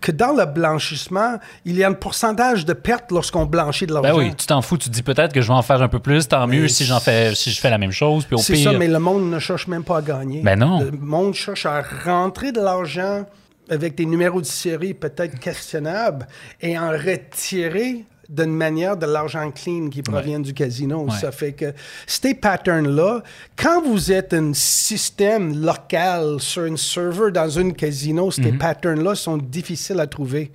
que 0.00 0.12
dans 0.12 0.32
le 0.32 0.44
blanchissement, 0.46 1.38
il 1.64 1.76
y 1.76 1.84
a 1.84 1.88
un 1.88 1.92
pourcentage 1.92 2.64
de 2.64 2.72
perte 2.72 3.10
lorsqu'on 3.12 3.44
blanchit 3.46 3.86
de 3.86 3.92
l'argent. 3.94 4.16
Ben 4.16 4.18
oui, 4.18 4.34
tu 4.36 4.46
t'en 4.46 4.62
fous. 4.62 4.78
Tu 4.78 4.88
te 4.88 4.94
dis 4.94 5.02
peut-être 5.02 5.32
que 5.32 5.40
je 5.40 5.48
vais 5.48 5.54
en 5.54 5.62
faire 5.62 5.82
un 5.82 5.88
peu 5.88 5.98
plus, 5.98 6.26
tant 6.28 6.46
mieux 6.46 6.68
si 6.68 6.84
j'en 6.84 7.00
fais, 7.00 7.34
si 7.34 7.50
je 7.50 7.60
fais 7.60 7.70
la 7.70 7.78
même 7.78 7.92
chose. 7.92 8.24
Puis 8.24 8.34
au 8.34 8.38
C'est 8.38 8.54
pire. 8.54 8.72
ça, 8.72 8.78
mais 8.78 8.88
le 8.88 8.98
monde 8.98 9.30
ne 9.30 9.38
cherche 9.38 9.68
même 9.68 9.84
pas 9.84 9.98
à 9.98 10.02
gagner. 10.02 10.42
Ben 10.42 10.58
non. 10.58 10.80
Le 10.80 10.90
monde 10.92 11.34
cherche 11.34 11.66
à 11.66 11.82
rentrer 12.04 12.52
de 12.52 12.60
l'argent 12.60 13.24
avec 13.68 13.94
des 13.96 14.06
numéros 14.06 14.40
de 14.40 14.46
série 14.46 14.94
peut-être 14.94 15.38
questionnables 15.38 16.26
et 16.60 16.78
en 16.78 16.90
retirer 16.90 18.04
d'une 18.28 18.52
manière 18.56 18.96
de 18.96 19.06
l'argent 19.06 19.48
clean 19.52 19.88
qui 19.88 20.02
provient 20.02 20.40
du 20.40 20.52
casino. 20.52 21.04
Ouais. 21.04 21.16
Ça 21.16 21.30
fait 21.30 21.52
que 21.52 21.72
ces 22.08 22.34
patterns-là, 22.34 23.22
quand 23.56 23.82
vous 23.82 24.10
êtes 24.10 24.34
un 24.34 24.52
système 24.52 25.62
local 25.64 26.40
sur 26.40 26.62
un 26.62 26.76
serveur 26.76 27.30
dans 27.30 27.56
un 27.58 27.70
casino, 27.70 28.32
ces 28.32 28.50
Mhm. 28.50 28.58
patterns-là 28.58 29.14
sont 29.14 29.36
difficiles 29.36 30.00
à 30.00 30.08
trouver. 30.08 30.50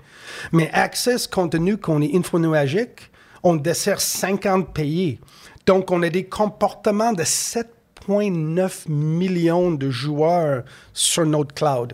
Mais 0.51 0.69
Access, 0.73 1.27
compte 1.27 1.53
tenu 1.53 1.77
qu'on 1.77 2.01
est 2.01 2.13
infonuagique, 2.13 3.09
on 3.41 3.55
dessert 3.55 4.01
50 4.01 4.73
pays. 4.73 5.19
Donc, 5.65 5.91
on 5.91 6.01
a 6.03 6.09
des 6.09 6.25
comportements 6.25 7.13
de 7.13 7.23
7,9 7.23 8.87
millions 8.89 9.71
de 9.71 9.89
joueurs 9.89 10.63
sur 10.93 11.25
notre 11.25 11.53
cloud. 11.53 11.93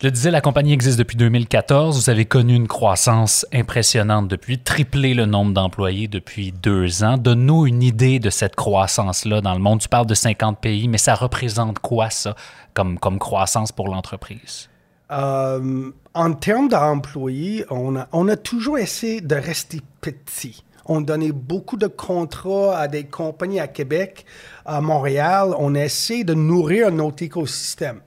Je 0.00 0.06
le 0.06 0.12
disais, 0.12 0.30
la 0.30 0.40
compagnie 0.40 0.72
existe 0.72 0.98
depuis 0.98 1.18
2014. 1.18 2.02
Vous 2.02 2.08
avez 2.08 2.24
connu 2.24 2.54
une 2.54 2.68
croissance 2.68 3.44
impressionnante 3.52 4.28
depuis, 4.28 4.58
triplé 4.58 5.12
le 5.12 5.26
nombre 5.26 5.52
d'employés 5.52 6.08
depuis 6.08 6.52
deux 6.52 7.04
ans. 7.04 7.18
Donne-nous 7.18 7.66
une 7.66 7.82
idée 7.82 8.18
de 8.18 8.30
cette 8.30 8.56
croissance-là 8.56 9.42
dans 9.42 9.52
le 9.52 9.60
monde. 9.60 9.80
Tu 9.80 9.90
parles 9.90 10.06
de 10.06 10.14
50 10.14 10.58
pays, 10.58 10.88
mais 10.88 10.96
ça 10.96 11.14
représente 11.14 11.80
quoi, 11.80 12.08
ça, 12.08 12.34
comme, 12.72 12.98
croissance 13.18 13.72
pour 13.72 13.88
l'entreprise? 13.88 14.70
Euh, 15.10 15.90
en 16.14 16.32
termes 16.32 16.68
d'employés, 16.68 17.66
on 17.68 17.94
a, 17.96 18.08
on 18.12 18.26
a 18.28 18.36
toujours 18.36 18.78
essayé 18.78 19.20
de 19.20 19.34
rester 19.34 19.82
petit. 20.00 20.64
On 20.86 21.02
donnait 21.02 21.32
beaucoup 21.32 21.76
de 21.76 21.88
contrats 21.88 22.78
à 22.78 22.88
des 22.88 23.04
compagnies 23.04 23.60
à 23.60 23.68
Québec, 23.68 24.24
à 24.64 24.80
Montréal. 24.80 25.50
On 25.58 25.74
essaie 25.74 26.24
de 26.24 26.32
nourrir 26.32 26.90
notre 26.90 27.22
écosystème 27.22 28.00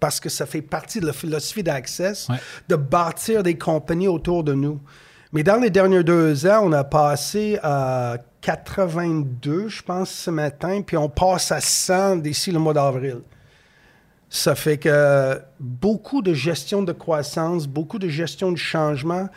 parce 0.00 0.20
que 0.20 0.28
ça 0.28 0.46
fait 0.46 0.62
partie 0.62 1.00
de 1.00 1.06
la 1.06 1.12
philosophie 1.12 1.62
d'Access 1.62 2.28
Ouais. 2.28 2.36
de 2.68 2.76
bâtir 2.76 3.42
des 3.42 3.56
compagnies 3.58 4.08
autour 4.08 4.44
de 4.44 4.54
nous. 4.54 4.80
Mais 5.32 5.42
dans 5.42 5.56
les 5.56 5.70
derniers 5.70 6.02
deux 6.04 6.46
ans, 6.46 6.60
on 6.64 6.72
a 6.72 6.84
passé 6.84 7.58
à 7.62 8.16
82, 8.40 9.68
je 9.68 9.82
pense, 9.82 10.10
ce 10.10 10.30
matin, 10.30 10.80
puis 10.82 10.96
on 10.96 11.08
passe 11.08 11.52
à 11.52 11.60
100 11.60 12.16
d'ici 12.16 12.50
le 12.50 12.58
mois 12.58 12.72
d'avril. 12.72 13.18
Ça 14.30 14.54
fait 14.54 14.76
que 14.78 15.40
beaucoup 15.58 16.20
de 16.22 16.34
gestion 16.34 16.82
de 16.82 16.92
croissance, 16.92 17.66
beaucoup 17.66 17.98
de 17.98 18.08
gestion 18.08 18.52
de 18.52 18.56
changement, 18.58 19.28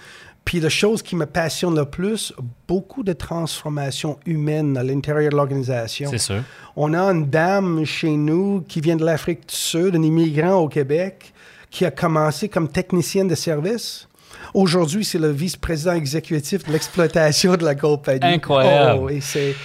puis 0.46 0.60
la 0.60 0.70
chose 0.70 1.02
qui 1.02 1.16
me 1.16 1.26
passionne 1.26 1.76
le 1.76 1.86
plus, 1.86 2.34
beaucoup 2.68 3.04
de 3.04 3.14
transformation 3.14 4.20
humaine 4.26 4.76
à 4.78 4.84
l'intérieur 4.84 5.32
de 5.32 5.38
l'organisation. 5.38 6.10
C'est 6.10 6.18
sûr. 6.18 6.44
On 6.76 6.94
a 6.94 7.02
une 7.04 7.30
dame 7.30 7.86
chez 7.86 8.12
nous 8.12 8.64
qui 8.68 8.82
vient 8.82 8.96
de 8.96 9.06
l'Afrique 9.06 9.48
du 9.48 9.56
Sud, 9.56 9.96
un 9.96 10.02
immigrant 10.02 10.56
au 10.56 10.68
Québec, 10.68 11.34
qui 11.70 11.86
a 11.86 11.92
commencé 11.92 12.50
comme 12.50 12.68
technicienne 12.68 13.28
de 13.28 13.36
service. 13.36 14.08
Aujourd'hui, 14.54 15.06
c'est 15.06 15.20
le 15.20 15.30
vice-président 15.30 15.94
exécutif 15.94 16.66
de 16.66 16.74
l'exploitation 16.74 17.56
de 17.56 17.64
la 17.64 17.76
compagnie. 17.76 18.36
Incroyable. 18.36 19.00
Oh, 19.04 19.10
et 19.10 19.22
c'est 19.22 19.56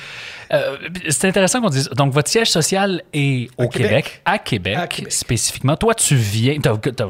Euh, 0.52 0.76
c'est 1.08 1.28
intéressant 1.28 1.60
qu'on 1.60 1.68
dise. 1.70 1.88
Donc, 1.90 2.12
votre 2.12 2.28
siège 2.30 2.50
social 2.50 3.02
est 3.12 3.50
au 3.58 3.68
Québec. 3.68 3.88
Québec. 3.88 4.22
à 4.24 4.38
Québec, 4.38 4.76
À 4.76 4.86
Québec. 4.86 5.12
spécifiquement. 5.12 5.76
Toi, 5.76 5.94
tu 5.94 6.14
viens, 6.16 6.58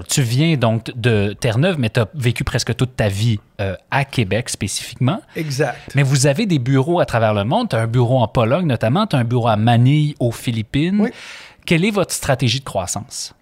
tu 0.09 0.23
viens 0.23 0.57
donc 0.57 0.91
de 0.97 1.35
Terre-Neuve, 1.39 1.77
mais 1.79 1.91
tu 1.91 2.01
as 2.01 2.09
vécu 2.15 2.45
presque 2.45 2.75
toute 2.77 2.97
ta 2.97 3.09
vie 3.09 3.39
euh, 3.61 3.75
à 3.91 4.05
Québec 4.05 4.49
spécifiquement. 4.49 5.21
exact. 5.37 5.93
Mais 5.95 6.03
vous 6.03 6.27
avez 6.27 6.47
des 6.47 6.59
bureaux 6.59 7.01
à 7.01 7.07
travers 7.07 7.35
le 7.35 7.45
monde. 7.45 7.69
Tu 7.71 7.77
as 7.77 7.81
un 7.81 7.87
bureau 7.87 8.19
en 8.21 8.29
Pologne 8.29 8.67
notamment, 8.67 9.07
tu 9.07 9.17
as 9.17 9.19
un 9.19 9.25
bureau 9.25 9.49
à 9.49 9.57
Manille, 9.57 10.15
aux 10.21 10.33
Philippines. 10.33 11.01
Oui. 11.01 11.11
Quelle 11.65 11.85
est 11.85 11.91
votre 11.91 12.13
stratégie 12.13 12.61
de 12.61 12.65
croissance? 12.65 13.35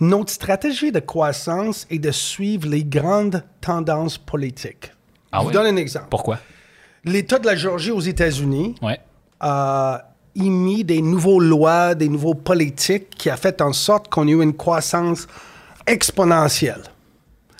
Notre 0.00 0.30
stratégie 0.30 0.92
de 0.92 1.00
croissance 1.00 1.86
est 1.90 1.98
de 1.98 2.10
suivre 2.12 2.68
les 2.68 2.84
grandes 2.84 3.42
tendances 3.60 4.18
politiques. 4.18 4.92
Ah 5.32 5.38
Je 5.40 5.46
vous 5.46 5.50
donne 5.50 5.66
un 5.66 5.76
exemple. 5.76 6.06
Pourquoi? 6.10 6.38
L'État 7.04 7.38
de 7.38 7.46
la 7.46 7.56
Géorgie 7.56 7.90
aux 7.90 8.00
États-Unis 8.00 8.74
Ouais. 8.82 8.98
A 9.40 10.02
émis 10.34 10.84
des 10.84 11.02
nouvelles 11.02 11.48
lois, 11.48 11.94
des 11.94 12.08
nouveaux 12.08 12.34
politiques 12.34 13.10
qui 13.10 13.30
a 13.30 13.36
fait 13.36 13.60
en 13.60 13.72
sorte 13.72 14.08
qu'on 14.08 14.28
ait 14.28 14.32
eu 14.32 14.42
une 14.42 14.56
croissance 14.56 15.26
exponentielle. 15.86 16.82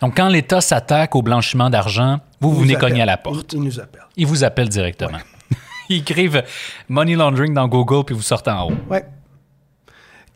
Donc, 0.01 0.17
quand 0.17 0.29
l'État 0.29 0.61
s'attaque 0.61 1.17
au 1.17 1.23
blanchiment 1.23 1.71
d'argent, 1.71 2.21
vous, 2.41 2.53
vous 2.53 2.61
venez 2.61 2.77
cogner 2.77 3.03
à 3.03 3.07
la 3.07 3.17
porte. 3.17 3.53
Ils 3.53 3.63
nous 3.63 3.81
appellent. 3.81 4.07
Ils 4.17 4.27
vous 4.27 4.45
appellent 4.45 4.69
directement. 4.69 5.19
Ils 5.89 5.99
écrivent 5.99 6.45
money 6.89 7.17
laundering 7.17 7.55
dans 7.55 7.67
Google 7.67 8.05
puis 8.05 8.15
vous 8.15 8.23
sortez 8.23 8.51
en 8.51 8.69
haut. 8.69 8.77
Ouais. 8.91 9.05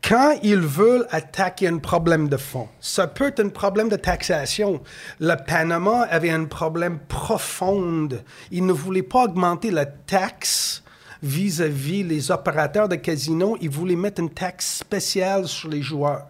Quand 0.02 0.34
ils 0.42 0.56
veulent 0.56 1.06
attaquer 1.10 1.68
un 1.68 1.78
problème 1.78 2.28
de 2.28 2.36
fond, 2.36 2.66
ça 2.80 3.06
peut 3.06 3.28
être 3.28 3.38
un 3.38 3.50
problème 3.50 3.88
de 3.88 3.94
taxation. 3.94 4.80
Le 5.20 5.36
Panama 5.46 6.08
avait 6.10 6.30
un 6.30 6.46
problème 6.46 6.98
profond. 7.06 8.08
Ils 8.50 8.66
ne 8.66 8.72
voulaient 8.72 9.04
pas 9.04 9.24
augmenter 9.24 9.70
la 9.70 9.86
taxe 9.86 10.82
vis-à-vis 11.22 12.02
les 12.02 12.30
opérateurs 12.30 12.88
de 12.88 12.96
casinos. 12.96 13.56
Ils 13.60 13.70
voulaient 13.70 13.96
mettre 13.96 14.20
une 14.20 14.30
taxe 14.30 14.78
spéciale 14.78 15.46
sur 15.46 15.68
les 15.68 15.82
joueurs. 15.82 16.26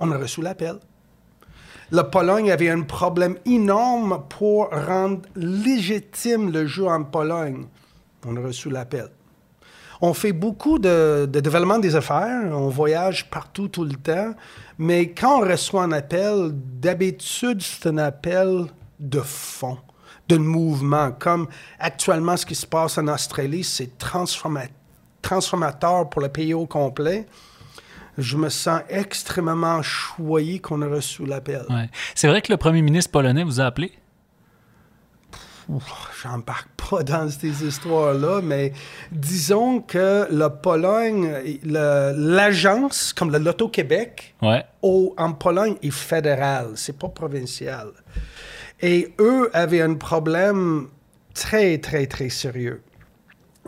On 0.00 0.10
a 0.12 0.18
reçu 0.18 0.42
l'appel. 0.42 0.76
La 1.90 2.04
Pologne 2.04 2.50
avait 2.50 2.68
un 2.68 2.82
problème 2.82 3.36
énorme 3.46 4.22
pour 4.28 4.68
rendre 4.70 5.22
légitime 5.34 6.52
le 6.52 6.66
jeu 6.66 6.86
en 6.86 7.02
Pologne. 7.02 7.64
On 8.26 8.36
a 8.36 8.40
reçu 8.40 8.68
l'appel. 8.68 9.08
On 10.00 10.14
fait 10.14 10.32
beaucoup 10.32 10.78
de, 10.78 11.26
de 11.26 11.40
développement 11.40 11.78
des 11.78 11.96
affaires, 11.96 12.52
on 12.52 12.68
voyage 12.68 13.28
partout 13.30 13.66
tout 13.66 13.84
le 13.84 13.96
temps, 13.96 14.32
mais 14.78 15.10
quand 15.10 15.40
on 15.40 15.48
reçoit 15.48 15.82
un 15.82 15.90
appel, 15.90 16.52
d'habitude, 16.52 17.60
c'est 17.62 17.88
un 17.88 17.98
appel 17.98 18.66
de 19.00 19.20
fond, 19.20 19.78
de 20.28 20.36
mouvement. 20.36 21.10
Comme 21.12 21.48
actuellement, 21.78 22.36
ce 22.36 22.44
qui 22.46 22.54
se 22.54 22.66
passe 22.66 22.98
en 22.98 23.08
Australie, 23.08 23.64
c'est 23.64 23.98
transforma- 23.98 24.68
transformateur 25.22 26.08
pour 26.10 26.22
le 26.22 26.28
pays 26.28 26.54
au 26.54 26.66
complet. 26.66 27.26
Je 28.18 28.36
me 28.36 28.48
sens 28.48 28.80
extrêmement 28.88 29.80
choyé 29.82 30.58
qu'on 30.58 30.82
a 30.82 30.88
reçu 30.88 31.24
l'appel. 31.24 31.64
Ouais. 31.70 31.88
C'est 32.14 32.26
vrai 32.28 32.42
que 32.42 32.52
le 32.52 32.56
premier 32.58 32.82
ministre 32.82 33.12
polonais 33.12 33.44
vous 33.44 33.60
a 33.60 33.64
appelé? 33.64 33.92
J'embarque 36.22 36.68
pas 36.90 37.02
dans 37.02 37.28
ces 37.28 37.62
histoires-là, 37.62 38.40
mais 38.42 38.72
disons 39.12 39.80
que 39.82 40.26
la 40.30 40.48
Pologne, 40.48 41.30
l'agence, 41.62 43.12
comme 43.12 43.30
le 43.30 43.38
Loto-Québec, 43.38 44.34
Ouais. 44.40 44.64
en 44.82 45.32
Pologne 45.34 45.76
est 45.82 45.90
fédéral, 45.90 46.68
c'est 46.74 46.98
pas 46.98 47.08
provincial. 47.08 47.88
Et 48.80 49.12
eux 49.18 49.50
avaient 49.52 49.82
un 49.82 49.94
problème 49.94 50.88
très, 51.34 51.78
très, 51.78 52.06
très 52.06 52.28
sérieux. 52.28 52.82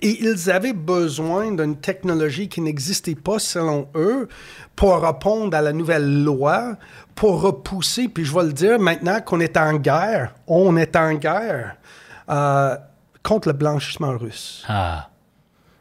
Et 0.03 0.23
ils 0.23 0.51
avaient 0.51 0.73
besoin 0.73 1.53
d'une 1.53 1.77
technologie 1.77 2.49
qui 2.49 2.61
n'existait 2.63 3.15
pas 3.15 3.39
selon 3.39 3.89
eux 3.95 4.29
pour 4.75 5.03
répondre 5.03 5.55
à 5.55 5.61
la 5.61 5.73
nouvelle 5.73 6.25
loi, 6.25 6.77
pour 7.15 7.43
repousser, 7.43 8.09
puis 8.09 8.25
je 8.25 8.35
vais 8.35 8.45
le 8.45 8.53
dire 8.53 8.79
maintenant 8.79 9.21
qu'on 9.21 9.41
est 9.41 9.59
en 9.59 9.75
guerre, 9.75 10.35
on 10.47 10.77
est 10.77 10.97
en 10.97 11.15
guerre 11.15 11.77
euh, 12.31 12.77
contre 13.23 13.49
le 13.49 13.55
blanchissement 13.55 14.17
russe. 14.17 14.65
Ah. 14.69 15.11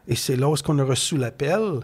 Et 0.08 0.16
c'est 0.16 0.36
là 0.36 0.50
où 0.50 0.54
est-ce 0.54 0.64
qu'on 0.64 0.80
a 0.80 0.84
reçu 0.84 1.16
l'appel. 1.16 1.82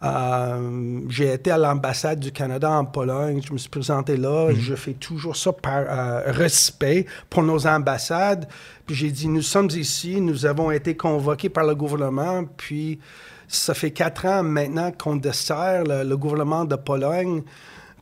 Euh, 0.00 1.00
j'ai 1.08 1.32
été 1.32 1.50
à 1.50 1.58
l'ambassade 1.58 2.20
du 2.20 2.30
Canada 2.30 2.70
en 2.70 2.84
Pologne, 2.84 3.40
je 3.44 3.52
me 3.52 3.58
suis 3.58 3.68
présenté 3.68 4.16
là, 4.16 4.50
je 4.54 4.76
fais 4.76 4.92
toujours 4.92 5.34
ça 5.34 5.52
par 5.52 5.84
euh, 5.88 6.22
respect 6.26 7.06
pour 7.28 7.42
nos 7.42 7.66
ambassades. 7.66 8.46
Puis 8.86 8.94
j'ai 8.94 9.10
dit, 9.10 9.26
nous 9.26 9.42
sommes 9.42 9.70
ici, 9.70 10.20
nous 10.20 10.46
avons 10.46 10.70
été 10.70 10.96
convoqués 10.96 11.48
par 11.48 11.64
le 11.64 11.74
gouvernement, 11.74 12.44
puis 12.56 13.00
ça 13.48 13.74
fait 13.74 13.90
quatre 13.90 14.24
ans 14.26 14.44
maintenant 14.44 14.92
qu'on 14.92 15.16
dessert 15.16 15.82
le, 15.82 16.04
le 16.04 16.16
gouvernement 16.16 16.64
de 16.64 16.76
Pologne. 16.76 17.42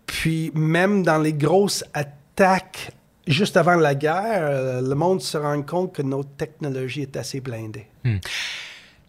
Puis 0.05 0.53
même 0.55 1.03
dans 1.03 1.19
les 1.19 1.33
grosses 1.33 1.83
attaques 1.95 2.91
juste 3.27 3.57
avant 3.57 3.75
la 3.75 3.95
guerre, 3.95 4.83
le 4.83 4.95
monde 4.95 5.21
se 5.23 5.39
rend 5.39 5.63
compte 5.63 5.95
que 5.95 6.03
notre 6.03 6.31
technologie 6.37 7.03
est 7.03 7.17
assez 7.17 7.41
blindée. 7.41 7.87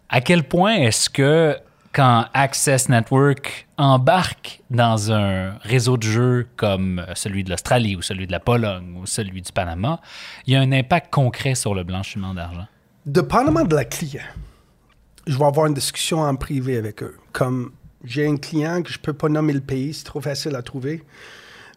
À 0.08 0.20
quel 0.20 0.44
point 0.44 0.74
est-ce 0.74 1.08
que 1.10 1.56
quand 1.92 2.26
Access 2.34 2.88
Network 2.88 3.66
embarque 3.76 4.60
dans 4.70 5.12
un 5.12 5.52
réseau 5.62 5.96
de 5.96 6.02
jeux 6.02 6.46
comme 6.56 7.04
celui 7.14 7.44
de 7.44 7.50
l'Australie 7.50 7.96
ou 7.96 8.02
celui 8.02 8.26
de 8.26 8.32
la 8.32 8.40
Pologne 8.40 8.96
ou 8.96 9.06
celui 9.06 9.42
du 9.42 9.52
Panama, 9.52 10.00
il 10.46 10.54
y 10.54 10.56
a 10.56 10.60
un 10.60 10.72
impact 10.72 11.12
concret 11.12 11.54
sur 11.54 11.74
le 11.74 11.84
blanchiment 11.84 12.34
d'argent? 12.34 12.66
Dépendamment 13.06 13.64
de 13.64 13.74
la 13.74 13.84
client, 13.84 14.22
je 15.26 15.38
vais 15.38 15.44
avoir 15.44 15.66
une 15.66 15.74
discussion 15.74 16.20
en 16.20 16.36
privé 16.36 16.76
avec 16.76 17.02
eux. 17.02 17.16
Comme 17.32 17.72
j'ai 18.04 18.26
un 18.26 18.36
client 18.36 18.82
que 18.82 18.92
je 18.92 18.98
peux 18.98 19.12
pas 19.12 19.28
nommer 19.28 19.52
le 19.52 19.60
pays, 19.60 19.94
c'est 19.94 20.04
trop 20.04 20.20
facile 20.20 20.54
à 20.56 20.62
trouver. 20.62 21.02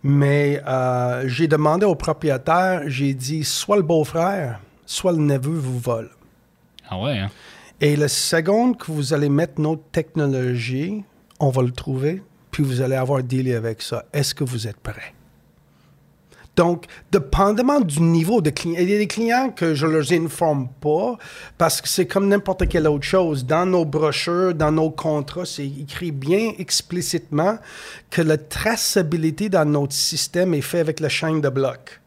Mais 0.04 0.62
euh, 0.68 1.28
j'ai 1.28 1.48
demandé 1.48 1.86
au 1.86 1.96
propriétaire, 1.96 2.84
j'ai 2.88 3.14
dit, 3.14 3.44
soit 3.44 3.78
le 3.78 3.84
beau-frère, 3.84 4.60
soit 4.86 5.12
le 5.12 5.20
neveu 5.20 5.58
vous 5.58 5.80
vole. 5.80 6.10
Ah 6.90 7.00
ouais, 7.00 7.20
hein? 7.20 7.30
Et 7.84 7.96
la 7.96 8.08
seconde 8.08 8.78
que 8.78 8.92
vous 8.92 9.12
allez 9.12 9.28
mettre 9.28 9.60
notre 9.60 9.82
technologie, 9.92 11.04
on 11.40 11.50
va 11.50 11.64
le 11.64 11.72
trouver, 11.72 12.22
puis 12.52 12.62
vous 12.62 12.80
allez 12.82 12.96
avoir 12.96 13.24
dealé 13.24 13.56
avec 13.56 13.82
ça. 13.82 14.06
Est-ce 14.14 14.36
que 14.36 14.44
vous 14.44 14.68
êtes 14.68 14.78
prêt? 14.78 15.16
Donc, 16.56 16.86
dépendamment 17.12 17.80
du 17.80 18.02
niveau 18.02 18.40
de 18.40 18.52
client, 18.52 18.76
il 18.80 18.90
y 18.90 18.94
a 18.94 19.00
des 19.00 19.08
clients 19.08 19.50
que 19.50 19.74
je 19.74 19.88
ne 19.88 19.94
leur 19.94 20.12
informe 20.12 20.68
pas 20.80 21.18
parce 21.58 21.82
que 21.82 21.88
c'est 21.88 22.06
comme 22.06 22.28
n'importe 22.28 22.68
quelle 22.68 22.88
autre 22.88 23.06
chose. 23.06 23.46
Dans 23.48 23.66
nos 23.66 23.86
brochures, 23.86 24.54
dans 24.54 24.72
nos 24.72 24.92
contrats, 24.92 25.46
c'est 25.46 25.66
écrit 25.66 26.12
bien 26.12 26.52
explicitement 26.60 27.58
que 28.12 28.22
la 28.22 28.38
traçabilité 28.38 29.50
dans 29.50 29.66
notre 29.66 29.94
système 29.94 30.54
est 30.54 30.62
faite 30.62 30.82
avec 30.82 31.00
la 31.00 31.10
chaîne 31.10 31.42
de 31.42 31.50
blocs. 31.50 32.01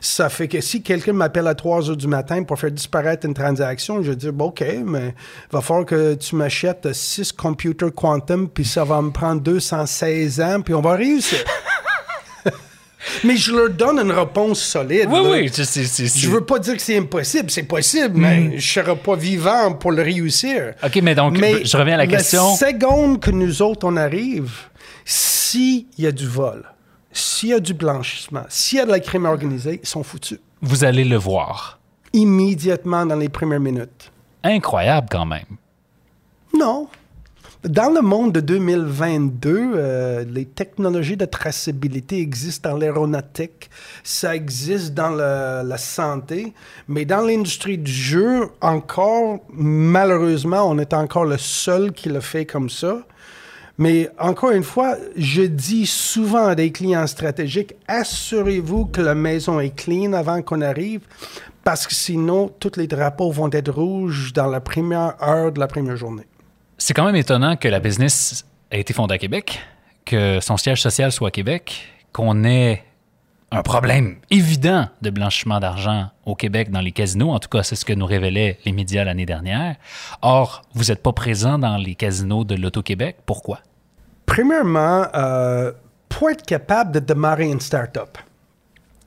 Ça 0.00 0.28
fait 0.28 0.48
que 0.48 0.60
si 0.60 0.82
quelqu'un 0.82 1.12
m'appelle 1.12 1.46
à 1.46 1.54
3 1.54 1.90
heures 1.90 1.96
du 1.96 2.06
matin 2.08 2.42
pour 2.44 2.58
faire 2.58 2.70
disparaître 2.70 3.26
une 3.26 3.34
transaction, 3.34 4.02
je 4.02 4.10
vais 4.10 4.16
dire, 4.16 4.32
bon, 4.32 4.46
OK, 4.46 4.64
mais 4.84 5.08
il 5.08 5.52
va 5.52 5.60
falloir 5.60 5.86
que 5.86 6.14
tu 6.14 6.34
m'achètes 6.36 6.92
6 6.92 7.32
computers 7.32 7.92
quantum, 7.94 8.48
puis 8.48 8.64
ça 8.64 8.84
va 8.84 9.00
me 9.02 9.10
prendre 9.10 9.40
216 9.42 10.40
ans, 10.40 10.60
puis 10.62 10.74
on 10.74 10.80
va 10.80 10.94
réussir. 10.94 11.38
mais 13.24 13.36
je 13.36 13.52
leur 13.52 13.70
donne 13.70 13.98
une 13.98 14.12
réponse 14.12 14.60
solide. 14.62 15.08
Oui, 15.10 15.22
là. 15.22 15.30
oui. 15.30 15.50
c'est- 15.52 15.64
c'est- 15.64 16.06
Je 16.18 16.28
veux 16.30 16.44
pas 16.44 16.58
dire 16.58 16.74
que 16.76 16.82
c'est 16.82 16.96
impossible, 16.96 17.50
c'est 17.50 17.64
possible, 17.64 18.16
mais 18.18 18.58
je 18.58 18.72
serai 18.72 18.96
pas 18.96 19.16
vivant 19.16 19.72
pour 19.74 19.92
le 19.92 20.02
réussir. 20.02 20.74
OK, 20.82 21.00
mais 21.02 21.14
donc, 21.14 21.38
Mais 21.38 21.64
je 21.64 21.76
reviens 21.76 21.94
à 21.94 21.98
la 21.98 22.06
question. 22.06 22.54
seconde 22.56 23.20
que 23.20 23.30
nous 23.30 23.60
autres, 23.62 23.86
on 23.86 23.96
arrive, 23.96 24.52
s'il 25.04 25.86
y 25.98 26.06
a 26.06 26.12
du 26.12 26.26
vol, 26.26 26.62
s'il 27.12 27.50
y 27.50 27.52
a 27.54 27.60
du 27.60 27.74
blanchissement, 27.74 28.44
s'il 28.48 28.78
y 28.78 28.80
a 28.80 28.86
de 28.86 28.90
la 28.90 29.00
crime 29.00 29.24
organisée, 29.26 29.80
ils 29.82 29.88
sont 29.88 30.02
foutus. 30.02 30.38
Vous 30.60 30.84
allez 30.84 31.04
le 31.04 31.16
voir. 31.16 31.78
Immédiatement 32.12 33.04
dans 33.06 33.16
les 33.16 33.28
premières 33.28 33.60
minutes. 33.60 34.12
Incroyable 34.44 35.08
quand 35.10 35.26
même. 35.26 35.46
Non. 36.58 36.88
Dans 37.64 37.94
le 37.94 38.00
monde 38.00 38.32
de 38.32 38.40
2022, 38.40 39.72
euh, 39.76 40.24
les 40.28 40.44
technologies 40.46 41.16
de 41.16 41.24
traçabilité 41.26 42.18
existent 42.18 42.70
dans 42.70 42.76
l'aéronautique, 42.76 43.70
ça 44.02 44.34
existe 44.34 44.94
dans 44.94 45.10
le- 45.10 45.62
la 45.68 45.78
santé, 45.78 46.54
mais 46.88 47.04
dans 47.04 47.20
l'industrie 47.20 47.78
du 47.78 47.92
jeu, 47.92 48.48
encore, 48.60 49.38
malheureusement, 49.52 50.68
on 50.68 50.76
est 50.78 50.92
encore 50.92 51.24
le 51.24 51.38
seul 51.38 51.92
qui 51.92 52.08
le 52.08 52.20
fait 52.20 52.46
comme 52.46 52.68
ça. 52.68 52.98
Mais 53.78 54.10
encore 54.18 54.50
une 54.50 54.62
fois, 54.62 54.96
je 55.16 55.42
dis 55.42 55.86
souvent 55.86 56.48
à 56.48 56.54
des 56.54 56.72
clients 56.72 57.06
stratégiques, 57.06 57.74
assurez-vous 57.88 58.86
que 58.86 59.00
la 59.00 59.14
maison 59.14 59.60
est 59.60 59.74
clean 59.74 60.12
avant 60.12 60.42
qu'on 60.42 60.60
arrive, 60.60 61.00
parce 61.64 61.86
que 61.86 61.94
sinon, 61.94 62.50
tous 62.60 62.76
les 62.76 62.86
drapeaux 62.86 63.30
vont 63.30 63.50
être 63.50 63.72
rouges 63.72 64.32
dans 64.32 64.48
la 64.48 64.60
première 64.60 65.14
heure 65.22 65.52
de 65.52 65.60
la 65.60 65.68
première 65.68 65.96
journée. 65.96 66.26
C'est 66.76 66.94
quand 66.94 67.06
même 67.06 67.16
étonnant 67.16 67.56
que 67.56 67.68
la 67.68 67.80
business 67.80 68.44
ait 68.70 68.80
été 68.80 68.92
fondée 68.92 69.14
à 69.14 69.18
Québec, 69.18 69.60
que 70.04 70.40
son 70.40 70.56
siège 70.56 70.82
social 70.82 71.12
soit 71.12 71.28
à 71.28 71.30
Québec, 71.30 71.86
qu'on 72.12 72.44
ait 72.44 72.84
un 73.52 73.62
problème 73.62 74.16
évident 74.30 74.88
de 75.02 75.10
blanchiment 75.10 75.60
d'argent 75.60 76.08
au 76.24 76.34
Québec 76.34 76.70
dans 76.70 76.80
les 76.80 76.92
casinos. 76.92 77.30
En 77.30 77.38
tout 77.38 77.50
cas, 77.50 77.62
c'est 77.62 77.76
ce 77.76 77.84
que 77.84 77.92
nous 77.92 78.06
révélaient 78.06 78.58
les 78.64 78.72
médias 78.72 79.04
l'année 79.04 79.26
dernière. 79.26 79.76
Or, 80.22 80.62
vous 80.72 80.84
n'êtes 80.84 81.02
pas 81.02 81.12
présent 81.12 81.58
dans 81.58 81.76
les 81.76 81.94
casinos 81.94 82.44
de 82.44 82.54
l'Auto-Québec. 82.54 83.18
Pourquoi? 83.26 83.60
Premièrement, 84.24 85.06
euh, 85.14 85.72
pour 86.08 86.30
être 86.30 86.44
capable 86.44 86.92
de 86.92 87.00
démarrer 87.00 87.50
une 87.50 87.60
start-up, 87.60 88.16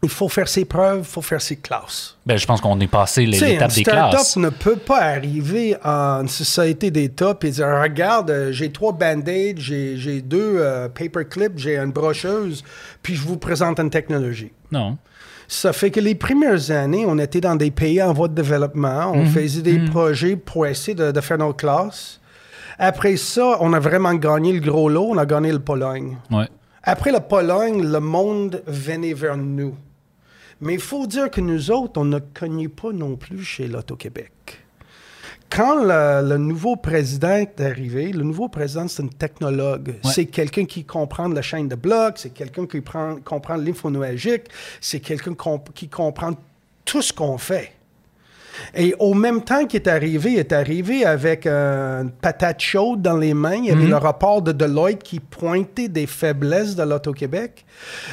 il 0.05 0.09
faut 0.09 0.29
faire 0.29 0.47
ses 0.47 0.65
preuves, 0.65 0.99
il 0.99 1.05
faut 1.05 1.21
faire 1.21 1.41
ses 1.41 1.57
classes. 1.57 2.17
Ben, 2.25 2.37
je 2.37 2.45
pense 2.45 2.61
qu'on 2.61 2.79
est 2.79 2.87
passé 2.87 3.25
l'étape 3.25 3.73
des 3.73 3.83
classes. 3.83 4.37
ne 4.37 4.49
peut 4.49 4.77
pas 4.77 5.01
arriver 5.01 5.75
en 5.83 6.21
une 6.21 6.27
société 6.27 6.91
d'État 6.91 7.37
et 7.41 7.49
dire 7.49 7.67
Regarde, 7.81 8.29
euh, 8.29 8.51
j'ai 8.51 8.71
trois 8.71 8.93
band-aids, 8.93 9.55
j'ai 9.57 10.21
deux 10.21 10.57
euh, 10.57 10.87
paperclips, 10.87 11.57
j'ai 11.57 11.77
une 11.77 11.91
brocheuse, 11.91 12.63
puis 13.01 13.15
je 13.15 13.21
vous 13.21 13.37
présente 13.37 13.79
une 13.79 13.89
technologie. 13.89 14.51
Non. 14.71 14.97
Ça 15.47 15.73
fait 15.73 15.91
que 15.91 15.99
les 15.99 16.15
premières 16.15 16.71
années, 16.71 17.05
on 17.07 17.19
était 17.19 17.41
dans 17.41 17.55
des 17.55 17.69
pays 17.69 18.01
en 18.01 18.13
voie 18.13 18.27
de 18.27 18.33
développement. 18.33 19.11
On 19.13 19.25
faisait 19.25 19.61
des 19.61 19.77
projets 19.79 20.35
pour 20.35 20.65
essayer 20.65 20.95
de, 20.95 21.11
de 21.11 21.21
faire 21.21 21.37
nos 21.37 21.53
classes. 21.53 22.19
Après 22.79 23.15
ça, 23.15 23.57
on 23.59 23.71
a 23.73 23.79
vraiment 23.79 24.15
gagné 24.15 24.53
le 24.53 24.59
gros 24.59 24.89
lot. 24.89 25.09
On 25.11 25.17
a 25.17 25.25
gagné 25.25 25.51
le 25.51 25.59
Pologne. 25.59 26.17
Ouais. 26.31 26.47
Après 26.83 27.11
la 27.11 27.19
Pologne, 27.19 27.81
le 27.83 27.99
monde 27.99 28.61
venait 28.67 29.13
vers 29.13 29.37
nous. 29.37 29.75
Mais 30.65 30.73
il 30.73 30.79
faut 30.81 31.05
dire 31.07 31.29
que 31.29 31.39
nous 31.41 31.71
autres, 31.71 32.01
on 32.01 32.05
ne 32.05 32.19
cognait 32.19 32.67
pas 32.67 32.91
non 32.91 33.15
plus 33.15 33.43
chez 33.43 33.67
l'Auto-Québec. 33.67 34.31
Quand 35.47 35.75
le, 35.83 36.27
le 36.27 36.37
nouveau 36.37 36.75
président 36.75 37.35
est 37.35 37.61
arrivé, 37.61 38.11
le 38.11 38.23
nouveau 38.23 38.49
président, 38.49 38.87
c'est 38.87 39.03
un 39.03 39.07
technologue. 39.07 39.89
Ouais. 40.03 40.11
C'est 40.11 40.25
quelqu'un 40.25 40.65
qui 40.65 40.83
comprend 40.83 41.27
la 41.27 41.43
chaîne 41.43 41.67
de 41.67 41.75
blocs, 41.75 42.17
c'est 42.17 42.33
quelqu'un 42.33 42.65
qui 42.65 42.81
prend- 42.81 43.17
comprend 43.23 43.55
l'infonuagique, 43.55 44.45
c'est 44.81 44.99
quelqu'un 44.99 45.35
qui 45.75 45.87
comprend 45.87 46.31
tout 46.83 47.01
ce 47.03 47.13
qu'on 47.13 47.37
fait. 47.37 47.73
Et 48.75 48.95
au 48.99 49.13
même 49.13 49.43
temps 49.43 49.65
qu'il 49.65 49.81
est 49.81 49.87
arrivé, 49.87 50.33
il 50.33 50.39
est 50.39 50.51
arrivé 50.53 51.05
avec 51.05 51.45
euh, 51.45 52.03
une 52.03 52.11
patate 52.11 52.61
chaude 52.61 53.01
dans 53.01 53.17
les 53.17 53.33
mains. 53.33 53.55
Il 53.55 53.65
y 53.65 53.71
avait 53.71 53.87
le 53.87 53.95
rapport 53.95 54.41
de 54.41 54.51
Deloitte 54.51 55.03
qui 55.03 55.19
pointait 55.19 55.87
des 55.87 56.07
faiblesses 56.07 56.75
de 56.75 56.83
l'Auto-Québec. 56.83 57.65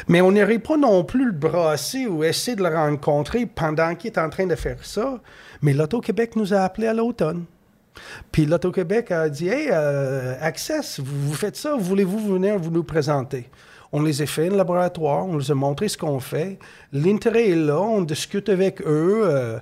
Mais 0.09 0.21
on 0.21 0.33
n'irait 0.33 0.59
pas 0.59 0.77
non 0.77 1.05
plus 1.05 1.27
le 1.27 1.33
brasser 1.33 2.07
ou 2.07 2.25
essayer 2.25 2.57
de 2.57 2.63
le 2.63 2.75
rencontrer 2.75 3.47
pendant 3.47 3.95
qu'il 3.95 4.11
est 4.11 4.19
en 4.19 4.29
train 4.31 4.47
de 4.47 4.55
faire 4.55 4.85
ça. 4.85 5.21
Mais 5.63 5.73
l'Auto-Québec 5.73 6.37
nous 6.37 6.53
a 6.55 6.61
appelés 6.61 6.89
à 6.89 6.95
l'automne. 6.95 7.45
Puis 8.31 8.47
l'Auto-Québec 8.47 9.11
a 9.11 9.29
dit 9.29 9.49
Hey, 9.49 9.69
euh, 9.71 10.35
Access, 10.41 10.99
vous, 11.01 11.29
vous 11.29 11.35
faites 11.35 11.57
ça, 11.57 11.77
voulez-vous 11.79 12.35
venir 12.35 12.59
vous 12.59 12.71
nous 12.71 12.85
présenter? 12.85 13.49
On 13.93 14.03
les 14.03 14.23
a 14.23 14.27
fait 14.27 14.47
un 14.47 14.57
laboratoire, 14.57 15.27
on 15.27 15.37
les 15.37 15.51
a 15.51 15.55
montré 15.55 15.89
ce 15.89 15.99
qu'on 15.99 16.19
fait. 16.19 16.59
L'intérêt 16.93 17.51
est 17.51 17.57
là, 17.57 17.79
on 17.79 18.01
discute 18.01 18.49
avec 18.49 18.81
eux. 18.81 19.23
euh, 19.27 19.59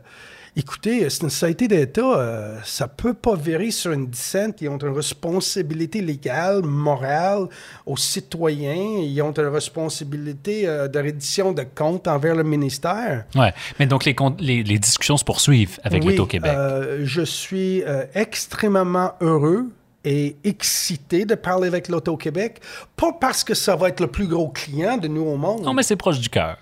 Écoutez, 0.57 1.09
c'est 1.11 1.23
une 1.23 1.31
société 1.31 1.69
d'État, 1.69 2.03
euh, 2.03 2.59
ça 2.65 2.89
peut 2.89 3.15
pas 3.15 3.37
virer 3.37 3.71
sur 3.71 3.93
une 3.93 4.09
dissente. 4.09 4.61
Ils 4.61 4.69
ont 4.69 4.79
une 4.79 4.95
responsabilité 4.95 6.01
légale, 6.01 6.63
morale 6.63 7.47
aux 7.87 7.97
citoyens. 7.97 8.99
Ils 9.03 9.23
ont 9.23 9.31
une 9.33 9.47
responsabilité 9.47 10.67
euh, 10.67 10.89
de 10.89 10.99
reddition 10.99 11.53
de 11.53 11.63
comptes 11.75 12.09
envers 12.09 12.35
le 12.35 12.43
ministère. 12.43 13.25
Ouais. 13.37 13.53
Mais 13.79 13.87
donc, 13.87 14.05
les, 14.05 14.17
les, 14.41 14.63
les 14.65 14.79
discussions 14.79 15.17
se 15.17 15.25
poursuivent 15.25 15.79
avec 15.85 16.03
Oui, 16.03 16.17
l'Auto-Québec. 16.17 16.53
euh, 16.55 17.01
je 17.05 17.23
suis 17.23 17.83
euh, 17.85 18.05
extrêmement 18.15 19.13
heureux 19.21 19.67
et 20.05 20.37
excité 20.45 21.27
de 21.27 21.35
parler 21.35 21.69
avec 21.69 21.89
l'Auto-Québec. 21.89 22.61
Pas 22.97 23.13
parce 23.21 23.45
que 23.45 23.55
ça 23.55 23.77
va 23.77 23.89
être 23.89 24.01
le 24.01 24.07
plus 24.09 24.27
gros 24.27 24.49
client 24.49 24.97
de 24.97 25.07
nous 25.09 25.23
au 25.23 25.37
monde, 25.37 25.63
non, 25.63 25.75
mais 25.75 25.83
c'est 25.83 25.97
proche 25.97 26.19
du 26.19 26.29
cœur. 26.29 26.57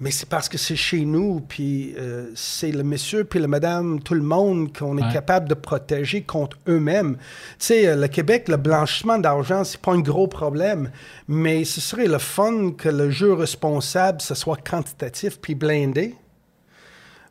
Mais 0.00 0.10
c'est 0.10 0.28
parce 0.28 0.48
que 0.48 0.58
c'est 0.58 0.74
chez 0.76 1.04
nous, 1.04 1.40
puis 1.48 1.94
euh, 1.98 2.30
c'est 2.34 2.72
le 2.72 2.82
monsieur, 2.82 3.24
puis 3.24 3.38
le 3.38 3.46
madame, 3.46 4.00
tout 4.02 4.14
le 4.14 4.22
monde 4.22 4.76
qu'on 4.76 4.98
est 4.98 5.04
Ouais. 5.04 5.12
capable 5.12 5.48
de 5.48 5.54
protéger 5.54 6.22
contre 6.22 6.58
eux-mêmes. 6.68 7.16
Tu 7.16 7.20
sais, 7.58 7.86
euh, 7.86 7.96
le 7.96 8.08
Québec, 8.08 8.48
le 8.48 8.56
blanchiment 8.56 9.18
d'argent, 9.18 9.62
c'est 9.62 9.80
pas 9.80 9.92
un 9.92 10.00
gros 10.00 10.26
problème, 10.26 10.90
mais 11.28 11.64
ce 11.64 11.80
serait 11.80 12.08
le 12.08 12.18
fun 12.18 12.72
que 12.76 12.88
le 12.88 13.10
jeu 13.10 13.32
responsable, 13.34 14.20
ce 14.20 14.34
soit 14.34 14.56
quantitatif 14.68 15.38
puis 15.40 15.54
blindé. 15.54 16.14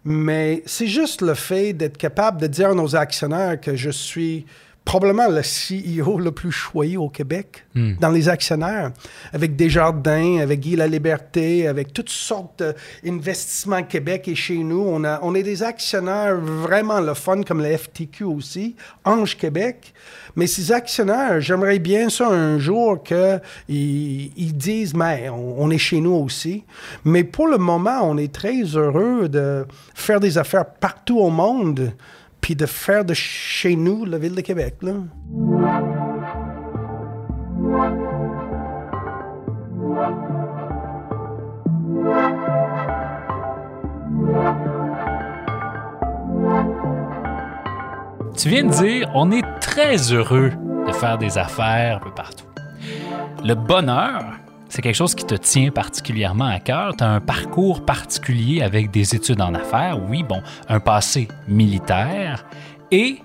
Mais 0.05 0.63
c'est 0.65 0.87
juste 0.87 1.21
le 1.21 1.33
fait 1.33 1.73
d'être 1.73 1.97
capable 1.97 2.41
de 2.41 2.47
dire 2.47 2.69
à 2.69 2.73
nos 2.73 2.95
actionnaires 2.95 3.59
que 3.59 3.75
je 3.75 3.89
suis 3.89 4.45
probablement 4.85 5.27
le 5.27 5.41
CEO 5.41 6.19
le 6.19 6.31
plus 6.31 6.51
choyé 6.51 6.97
au 6.97 7.09
Québec 7.09 7.65
dans 7.73 8.09
les 8.09 8.29
actionnaires, 8.29 8.91
avec 9.31 9.55
Desjardins, 9.55 10.39
avec 10.39 10.59
Guy 10.59 10.75
La 10.75 10.87
Liberté, 10.87 11.67
avec 11.67 11.93
toutes 11.93 12.09
sortes 12.09 12.63
d'investissements 13.03 13.83
Québec 13.83 14.27
et 14.27 14.35
chez 14.35 14.57
nous. 14.57 14.83
On, 14.85 15.03
a, 15.03 15.19
on 15.23 15.35
est 15.35 15.43
des 15.43 15.63
actionnaires 15.63 16.37
vraiment 16.37 16.99
le 16.99 17.13
fun, 17.13 17.41
comme 17.43 17.61
le 17.61 17.75
FTQ 17.77 18.25
aussi, 18.25 18.75
Ange 19.05 19.37
Québec. 19.37 19.93
Mais 20.35 20.47
ces 20.47 20.71
actionnaires, 20.71 21.39
j'aimerais 21.41 21.79
bien 21.79 22.09
ça 22.09 22.27
un 22.27 22.59
jour 22.59 23.01
qu'ils 23.03 23.41
ils 23.69 24.55
disent, 24.55 24.93
mais 24.93 25.29
on, 25.29 25.61
on 25.61 25.69
est 25.69 25.77
chez 25.77 26.01
nous 26.01 26.13
aussi. 26.15 26.63
Mais 27.05 27.23
pour 27.23 27.47
le 27.47 27.57
moment, 27.57 28.01
on 28.03 28.17
est 28.17 28.33
très 28.33 28.61
heureux 28.63 29.29
de 29.29 29.65
faire 29.95 30.19
des 30.19 30.37
affaires 30.37 30.65
partout 30.65 31.19
au 31.19 31.29
monde, 31.29 31.93
puis 32.43 32.55
de 32.57 32.65
faire 32.65 33.05
de 33.05 33.13
chez 33.13 33.77
nous 33.77 34.03
la 34.03 34.17
ville 34.17 34.35
de 34.35 34.41
Québec. 34.41 34.75
Tu 48.35 48.49
viens 48.49 48.65
de 48.65 48.71
dire, 48.71 49.09
on 49.15 49.31
est 49.31 49.59
très 49.61 49.95
heureux 50.11 50.51
de 50.85 50.91
faire 50.91 51.17
des 51.17 51.37
affaires 51.37 51.97
un 51.97 51.99
peu 51.99 52.11
partout. 52.11 52.45
Le 53.45 53.53
bonheur, 53.53 54.25
c'est 54.73 54.81
quelque 54.81 54.95
chose 54.95 55.13
qui 55.13 55.23
te 55.23 55.35
tient 55.35 55.69
particulièrement 55.69 56.47
à 56.47 56.59
cœur. 56.59 56.95
Tu 56.97 57.03
as 57.03 57.07
un 57.07 57.21
parcours 57.21 57.85
particulier 57.85 58.63
avec 58.63 58.89
des 58.89 59.13
études 59.13 59.39
en 59.39 59.53
affaires, 59.53 59.99
oui, 60.09 60.23
bon, 60.23 60.41
un 60.67 60.79
passé 60.79 61.27
militaire, 61.47 62.43
et 62.89 63.19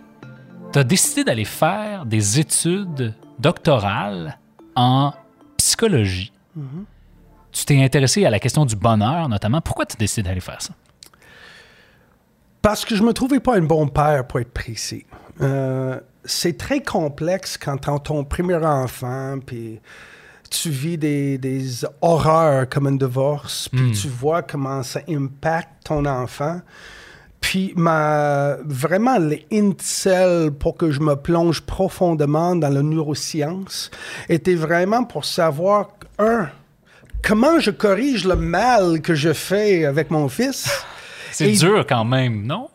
tu 0.71 0.79
as 0.79 0.85
décidé 0.85 1.25
d'aller 1.25 1.47
faire 1.47 2.05
des 2.05 2.39
études 2.39 3.15
doctorales 3.39 4.39
en 4.77 5.15
psychologie. 5.57 6.33
Tu 7.51 7.65
t'es 7.65 7.83
intéressé 7.83 8.27
à 8.27 8.31
la 8.31 8.41
question 8.41 8.67
du 8.67 8.77
bonheur, 8.77 9.31
notamment. 9.31 9.63
Pourquoi 9.63 9.87
tu 9.87 9.95
as 9.95 9.99
décidé 9.99 10.29
d'aller 10.29 10.43
faire 10.43 10.61
ça? 10.61 10.75
Parce 12.61 12.85
que 12.85 12.95
je 12.95 13.03
me 13.03 13.15
trouvais 13.15 13.41
pas 13.41 13.57
un 13.57 13.63
bon 13.63 13.89
père, 13.89 14.27
pour 14.27 14.41
être 14.41 14.53
précis. 14.53 15.07
Euh, 15.41 15.99
c'est 16.27 16.59
très 16.59 16.83
complexe 16.83 17.57
quand 17.57 17.79
ton 18.01 18.25
premier 18.25 18.57
enfant, 18.57 19.39
puis 19.47 19.81
tu 20.51 20.71
vis 20.71 20.99
des, 20.99 21.39
des 21.39 21.85
horreurs 22.01 22.69
comme 22.69 22.87
un 22.87 22.97
divorce, 22.97 23.69
puis 23.69 23.93
tu 23.93 24.09
vois 24.09 24.43
comment 24.43 24.83
ça 24.83 25.01
impacte 25.09 25.85
ton 25.85 26.05
enfant. 26.07 26.61
Puis 27.41 27.73
ma, 27.77 28.57
vraiment 28.65 29.19
les 29.19 29.47
incels 29.53 30.51
pour 30.51 30.77
que 30.77 30.91
je 30.91 31.01
me 31.01 31.15
plonge 31.15 31.61
profondément 31.63 32.57
dans 32.57 32.69
la 32.69 32.83
neuroscience 32.83 33.91
était 34.29 34.57
vraiment 34.57 35.05
pour 35.05 35.25
savoir, 35.25 35.91
un, 36.19 36.49
comment 37.23 37.61
je 37.61 37.71
corrige 37.71 38.27
le 38.27 38.35
mal 38.37 39.01
que 39.03 39.15
je 39.15 39.33
fais 39.33 39.85
avec 39.85 40.11
mon 40.11 40.29
fils. 40.29 40.69
C'est 41.31 41.51
Et- 41.53 41.57
dur 41.57 41.85
quand 41.89 42.05
même, 42.05 42.45
non? 42.45 42.69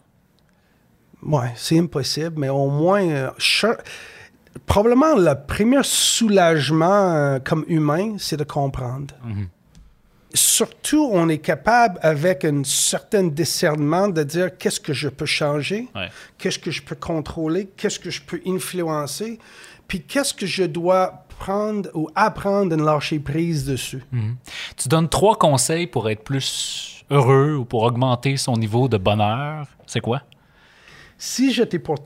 Ouais, 1.26 1.52
c'est 1.56 1.80
impossible, 1.80 2.34
mais 2.38 2.50
au 2.50 2.70
moins, 2.70 3.08
euh, 3.08 3.30
je- 3.38 3.68
probablement 4.66 5.16
le 5.16 5.34
premier 5.48 5.82
soulagement 5.84 7.14
euh, 7.14 7.40
comme 7.40 7.66
humain, 7.68 8.16
c'est 8.18 8.38
de 8.38 8.44
comprendre. 8.44 9.14
Surtout, 10.36 11.10
on 11.12 11.30
est 11.30 11.38
capable, 11.38 12.00
avec 12.02 12.44
un 12.44 12.64
certain 12.64 13.28
discernement, 13.28 14.08
de 14.08 14.24
dire 14.24 14.58
qu'est-ce 14.58 14.80
que 14.80 14.92
je 14.94 15.08
peux 15.10 15.28
changer, 15.28 15.88
Ouais. 15.96 16.10
qu'est-ce 16.40 16.58
que 16.58 16.72
je 16.72 16.82
peux 16.82 16.96
contrôler, 16.96 17.70
qu'est-ce 17.78 18.00
que 18.00 18.10
je 18.10 18.20
peux 18.22 18.42
influencer, 18.48 19.38
puis 19.88 20.02
qu'est-ce 20.02 20.34
que 20.34 20.48
je 20.48 20.64
dois 20.64 21.26
prendre 21.38 21.90
ou 21.94 22.10
apprendre 22.16 22.74
à 22.74 22.78
lâcher 22.78 23.20
prise 23.20 23.64
dessus. 23.66 24.04
Tu 24.76 24.88
donnes 24.90 25.10
trois 25.10 25.36
conseils 25.38 25.86
pour 25.86 26.10
être 26.10 26.24
plus 26.24 27.04
heureux 27.12 27.54
ou 27.56 27.66
pour 27.66 27.84
augmenter 27.84 28.36
son 28.38 28.54
niveau 28.58 28.88
de 28.88 28.98
bonheur. 28.98 29.68
C'est 29.86 30.00
quoi? 30.00 30.24
Si 31.18 31.54
j'étais 31.54 31.80
pour 31.80 31.98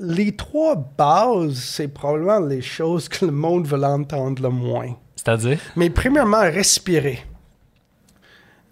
les 0.00 0.36
trois 0.36 0.76
bases, 0.76 1.58
c'est 1.58 1.88
probablement 1.88 2.38
les 2.40 2.62
choses 2.62 3.08
que 3.08 3.26
le 3.26 3.32
monde 3.32 3.66
veut 3.66 3.82
entendre 3.82 4.40
le 4.42 4.50
moins. 4.50 4.94
C'est-à-dire? 5.16 5.58
Mais 5.76 5.90
premièrement, 5.90 6.40
respirer. 6.40 7.18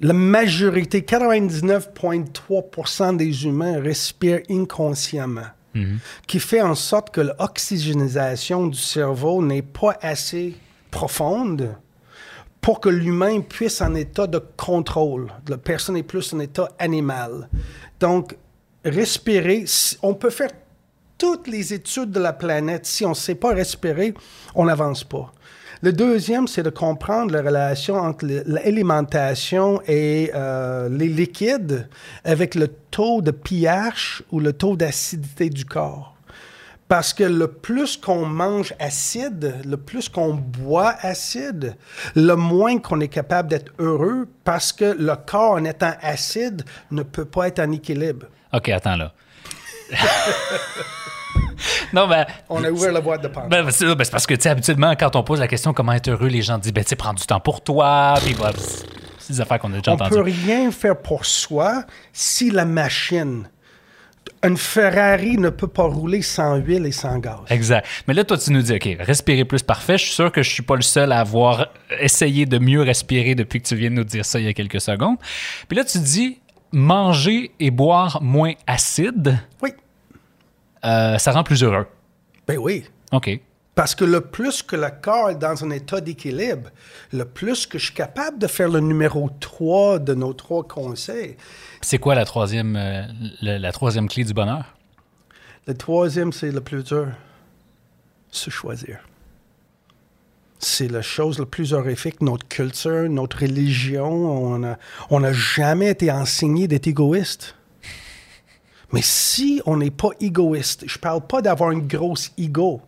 La 0.00 0.12
majorité, 0.12 1.00
99,3% 1.00 3.16
des 3.16 3.46
humains 3.46 3.80
respirent 3.80 4.42
inconsciemment, 4.50 5.46
qui 6.26 6.38
fait 6.38 6.62
en 6.62 6.74
sorte 6.74 7.10
que 7.10 7.22
l'oxygénisation 7.22 8.66
du 8.66 8.78
cerveau 8.78 9.42
n'est 9.42 9.62
pas 9.62 9.96
assez 10.02 10.54
profonde 10.90 11.74
pour 12.60 12.80
que 12.80 12.88
l'humain 12.88 13.40
puisse 13.40 13.80
en 13.80 13.94
état 13.94 14.26
de 14.26 14.42
contrôle. 14.56 15.32
La 15.48 15.58
personne 15.58 15.96
est 15.96 16.02
plus 16.02 16.34
en 16.34 16.40
état 16.40 16.68
animal. 16.78 17.48
Donc, 18.00 18.36
respirer, 18.84 19.64
on 20.02 20.14
peut 20.14 20.30
faire 20.30 20.50
toutes 21.18 21.48
les 21.48 21.72
études 21.72 22.10
de 22.10 22.20
la 22.20 22.32
planète. 22.32 22.86
Si 22.86 23.04
on 23.04 23.10
ne 23.10 23.14
sait 23.14 23.34
pas 23.34 23.54
respirer, 23.54 24.14
on 24.54 24.66
n'avance 24.66 25.04
pas. 25.04 25.32
Le 25.82 25.92
deuxième, 25.92 26.48
c'est 26.48 26.62
de 26.62 26.70
comprendre 26.70 27.32
la 27.32 27.42
relation 27.42 27.96
entre 27.96 28.24
l'alimentation 28.46 29.82
et 29.86 30.30
euh, 30.34 30.88
les 30.88 31.08
liquides 31.08 31.88
avec 32.24 32.54
le 32.54 32.68
taux 32.90 33.20
de 33.20 33.30
pH 33.30 34.22
ou 34.32 34.40
le 34.40 34.52
taux 34.54 34.74
d'acidité 34.74 35.50
du 35.50 35.66
corps. 35.66 36.14
Parce 36.88 37.12
que 37.12 37.24
le 37.24 37.48
plus 37.48 37.96
qu'on 37.96 38.24
mange 38.24 38.72
acide, 38.78 39.56
le 39.66 39.76
plus 39.76 40.08
qu'on 40.08 40.34
boit 40.34 40.94
acide, 41.00 41.76
le 42.14 42.34
moins 42.34 42.78
qu'on 42.78 43.00
est 43.00 43.08
capable 43.08 43.50
d'être 43.50 43.72
heureux 43.78 44.28
parce 44.44 44.72
que 44.72 44.96
le 44.96 45.14
corps, 45.16 45.52
en 45.52 45.64
étant 45.64 45.92
acide, 46.00 46.62
ne 46.90 47.02
peut 47.02 47.24
pas 47.24 47.48
être 47.48 47.58
en 47.58 47.72
équilibre. 47.72 48.26
OK, 48.52 48.68
attends 48.70 48.96
là. 48.96 49.12
non, 51.92 52.06
ben. 52.08 52.26
On 52.48 52.62
a 52.62 52.70
ouvert 52.70 52.92
la 52.92 53.00
boîte 53.00 53.22
de 53.22 53.28
Pandore. 53.28 53.48
Ben, 53.50 53.70
c'est 53.70 53.84
ben, 53.86 54.04
c'est 54.04 54.10
parce 54.10 54.26
que, 54.26 54.34
tu 54.34 54.42
sais, 54.42 54.48
habituellement, 54.48 54.94
quand 54.98 55.16
on 55.16 55.22
pose 55.22 55.40
la 55.40 55.48
question 55.48 55.72
comment 55.72 55.92
être 55.92 56.08
heureux, 56.08 56.28
les 56.28 56.42
gens 56.42 56.58
disent, 56.58 56.72
ben, 56.72 56.84
tu 56.84 56.90
sais, 56.90 56.96
prends 56.96 57.14
du 57.14 57.24
temps 57.26 57.40
pour 57.40 57.62
toi, 57.62 58.14
puis 58.24 58.34
bah, 58.34 58.52
c'est 59.18 59.32
des 59.34 59.40
affaires 59.40 59.58
qu'on 59.58 59.72
a 59.72 59.78
déjà 59.78 59.92
On 59.92 59.96
peut 59.96 60.04
entendues. 60.04 60.30
rien 60.30 60.70
faire 60.70 60.96
pour 60.96 61.24
soi 61.26 61.84
si 62.12 62.50
la 62.50 62.64
machine, 62.64 63.48
une 64.44 64.56
Ferrari 64.56 65.38
ne 65.38 65.48
peut 65.50 65.66
pas 65.68 65.84
rouler 65.84 66.22
sans 66.22 66.56
huile 66.56 66.86
et 66.86 66.92
sans 66.92 67.18
gaz. 67.18 67.38
Exact. 67.48 67.86
Mais 68.06 68.14
là, 68.14 68.22
toi, 68.24 68.36
tu 68.38 68.52
nous 68.52 68.62
dis, 68.62 68.74
OK, 68.74 68.88
respirer 69.00 69.44
plus 69.44 69.62
parfait. 69.62 69.98
Je 69.98 70.04
suis 70.04 70.14
sûr 70.14 70.30
que 70.30 70.42
je 70.42 70.50
suis 70.50 70.62
pas 70.62 70.76
le 70.76 70.82
seul 70.82 71.10
à 71.10 71.20
avoir 71.20 71.68
essayé 72.00 72.46
de 72.46 72.58
mieux 72.58 72.82
respirer 72.82 73.34
depuis 73.34 73.60
que 73.62 73.66
tu 73.66 73.74
viens 73.76 73.90
de 73.90 73.94
nous 73.96 74.04
dire 74.04 74.24
ça 74.24 74.38
il 74.38 74.44
y 74.44 74.48
a 74.48 74.52
quelques 74.52 74.80
secondes. 74.80 75.16
Puis 75.68 75.76
là, 75.76 75.84
tu 75.84 75.98
dis 75.98 76.38
manger 76.72 77.52
et 77.58 77.70
boire 77.70 78.20
moins 78.22 78.52
acide, 78.66 79.38
Oui, 79.62 79.70
euh, 80.84 81.18
ça 81.18 81.32
rend 81.32 81.44
plus 81.44 81.62
heureux. 81.62 81.86
ben 82.46 82.58
oui. 82.58 82.84
OK. 83.12 83.40
Parce 83.74 83.94
que 83.94 84.06
le 84.06 84.22
plus 84.22 84.62
que 84.62 84.74
le 84.74 84.88
corps 85.02 85.30
est 85.30 85.38
dans 85.38 85.62
un 85.62 85.70
état 85.70 86.00
d'équilibre, 86.00 86.70
le 87.12 87.26
plus 87.26 87.66
que 87.66 87.78
je 87.78 87.84
suis 87.86 87.94
capable 87.94 88.38
de 88.38 88.46
faire 88.46 88.70
le 88.70 88.80
numéro 88.80 89.28
3 89.38 89.98
de 89.98 90.14
nos 90.14 90.32
trois 90.32 90.66
conseils. 90.66 91.36
C'est 91.82 91.98
quoi 91.98 92.14
la 92.14 92.24
troisième, 92.24 92.74
euh, 92.76 93.02
la 93.42 93.72
troisième 93.72 94.08
clé 94.08 94.24
du 94.24 94.32
bonheur? 94.32 94.76
Le 95.66 95.74
troisième, 95.74 96.32
c'est 96.32 96.52
le 96.52 96.62
plus 96.62 96.84
dur. 96.84 97.08
Se 98.30 98.50
choisir. 98.50 99.00
C'est 100.58 100.88
la 100.88 101.02
chose 101.02 101.38
la 101.38 101.44
plus 101.44 101.74
horrifique. 101.74 102.22
Notre 102.22 102.48
culture, 102.48 103.08
notre 103.10 103.40
religion, 103.40 104.08
on 104.08 104.58
n'a 104.58 104.78
on 105.10 105.22
a 105.22 105.32
jamais 105.32 105.90
été 105.90 106.10
enseigné 106.10 106.66
d'être 106.66 106.86
égoïste. 106.86 107.56
Mais 108.92 109.02
si 109.02 109.60
on 109.66 109.78
n'est 109.78 109.90
pas 109.90 110.10
égoïste, 110.20 110.84
je 110.86 110.98
parle 110.98 111.26
pas 111.26 111.42
d'avoir 111.42 111.70
une 111.70 111.86
grosse 111.86 112.32
ego, 112.38 112.80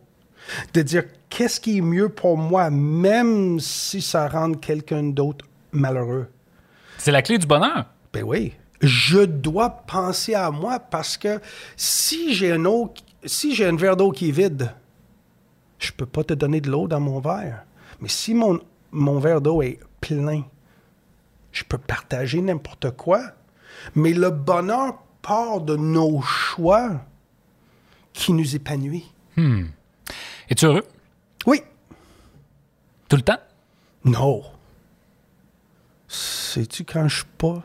de 0.73 0.81
dire 0.81 1.03
qu'est-ce 1.29 1.59
qui 1.59 1.77
est 1.77 1.81
mieux 1.81 2.09
pour 2.09 2.37
moi, 2.37 2.69
même 2.69 3.59
si 3.59 4.01
ça 4.01 4.27
rend 4.27 4.53
quelqu'un 4.53 5.03
d'autre 5.03 5.45
malheureux? 5.71 6.27
C'est 6.97 7.11
la 7.11 7.21
clé 7.21 7.37
du 7.37 7.47
bonheur. 7.47 7.85
Ben 8.13 8.23
oui. 8.23 8.53
Je 8.81 9.19
dois 9.19 9.69
penser 9.69 10.35
à 10.35 10.51
moi 10.51 10.79
parce 10.79 11.17
que 11.17 11.41
si 11.75 12.33
j'ai 12.33 12.53
un 12.53 12.63
eau, 12.65 12.93
si 13.25 13.53
j'ai 13.53 13.65
un 13.65 13.75
verre 13.75 13.97
d'eau 13.97 14.11
qui 14.11 14.29
est 14.29 14.31
vide, 14.31 14.73
je 15.79 15.91
peux 15.91 16.05
pas 16.05 16.23
te 16.23 16.33
donner 16.33 16.61
de 16.61 16.69
l'eau 16.69 16.87
dans 16.87 17.01
mon 17.01 17.19
verre. 17.19 17.65
Mais 17.99 18.07
si 18.07 18.33
mon, 18.33 18.59
mon 18.91 19.19
verre 19.19 19.41
d'eau 19.41 19.61
est 19.61 19.79
plein, 19.99 20.43
je 21.51 21.63
peux 21.63 21.77
partager 21.77 22.41
n'importe 22.41 22.91
quoi. 22.91 23.21
Mais 23.95 24.13
le 24.13 24.29
bonheur 24.29 25.03
part 25.21 25.61
de 25.61 25.75
nos 25.75 26.21
choix 26.21 27.01
qui 28.13 28.33
nous 28.33 28.55
épanouit. 28.55 29.11
Es-tu 30.49 30.65
heureux? 30.65 30.85
Oui. 31.45 31.61
Tout 33.07 33.15
le 33.15 33.21
temps? 33.21 33.39
Non. 34.03 34.43
Sais-tu 36.07 36.83
quand 36.83 37.07
je 37.07 37.17
suis 37.17 37.25
pas 37.37 37.63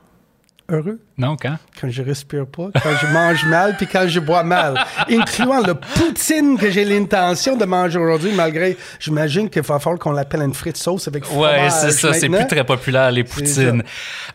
heureux? 0.68 1.00
Non, 1.18 1.36
quand? 1.36 1.56
quand 1.80 1.88
je 1.88 2.02
respire 2.02 2.46
pas, 2.46 2.70
quand 2.72 2.96
je 3.00 3.06
mange 3.12 3.44
mal, 3.46 3.76
puis 3.76 3.86
quand 3.86 4.06
je 4.08 4.20
bois 4.20 4.42
mal, 4.42 4.84
incluant 5.08 5.60
le 5.60 5.74
poutine 5.74 6.58
que 6.58 6.70
j'ai 6.70 6.84
l'intention 6.84 7.56
de 7.56 7.64
manger 7.64 7.98
aujourd'hui, 7.98 8.32
malgré, 8.34 8.76
j'imagine 8.98 9.50
qu'il 9.50 9.62
va 9.62 9.78
falloir 9.78 9.98
qu'on 9.98 10.12
l'appelle 10.12 10.42
une 10.42 10.54
frite 10.54 10.76
sauce 10.76 11.08
avec 11.08 11.24
fromage. 11.24 11.60
Ouais, 11.60 11.70
c'est 11.70 11.90
ça, 11.90 12.12
c'est 12.12 12.28
plus 12.28 12.46
très 12.46 12.64
populaire, 12.64 13.10
les 13.10 13.24
poutines. 13.24 13.82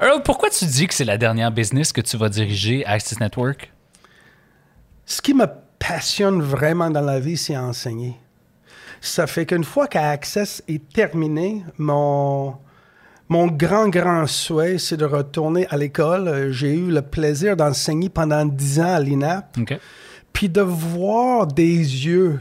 Earl, 0.02 0.22
pourquoi 0.24 0.50
tu 0.50 0.66
dis 0.66 0.88
que 0.88 0.94
c'est 0.94 1.06
la 1.06 1.18
dernière 1.18 1.52
business 1.52 1.92
que 1.92 2.02
tu 2.02 2.18
vas 2.18 2.30
diriger 2.30 2.86
à 2.86 2.92
Access 2.92 3.20
Network? 3.20 3.72
Ce 5.06 5.22
qui 5.22 5.34
me 5.34 5.48
passionne 5.80 6.42
vraiment 6.42 6.92
dans 6.92 7.02
la 7.02 7.20
vie, 7.20 7.38
c'est 7.38 7.58
enseigner. 7.58 8.16
Ça 9.02 9.28
fait 9.28 9.46
qu'une 9.46 9.64
fois 9.64 9.88
qu'Access 9.88 10.62
est 10.68 10.92
terminé, 10.92 11.64
mon, 11.78 12.58
mon 13.30 13.48
grand, 13.48 13.90
grand 13.90 14.26
souhait, 14.26 14.80
c'est 14.80 14.98
de 14.98 15.06
retourner 15.06 15.68
à 15.70 15.78
l'école. 15.78 16.28
Euh, 16.28 16.52
J'ai 16.52 16.74
eu 16.74 16.90
le 16.90 17.04
plaisir 17.04 17.56
d'enseigner 17.56 18.10
pendant 18.10 18.44
dix 18.44 18.80
ans 18.80 18.94
à 18.96 19.00
l'INAP. 19.00 19.58
Puis 20.34 20.50
de 20.50 20.62
voir 20.62 21.48
des 21.48 21.78
yeux 21.78 22.40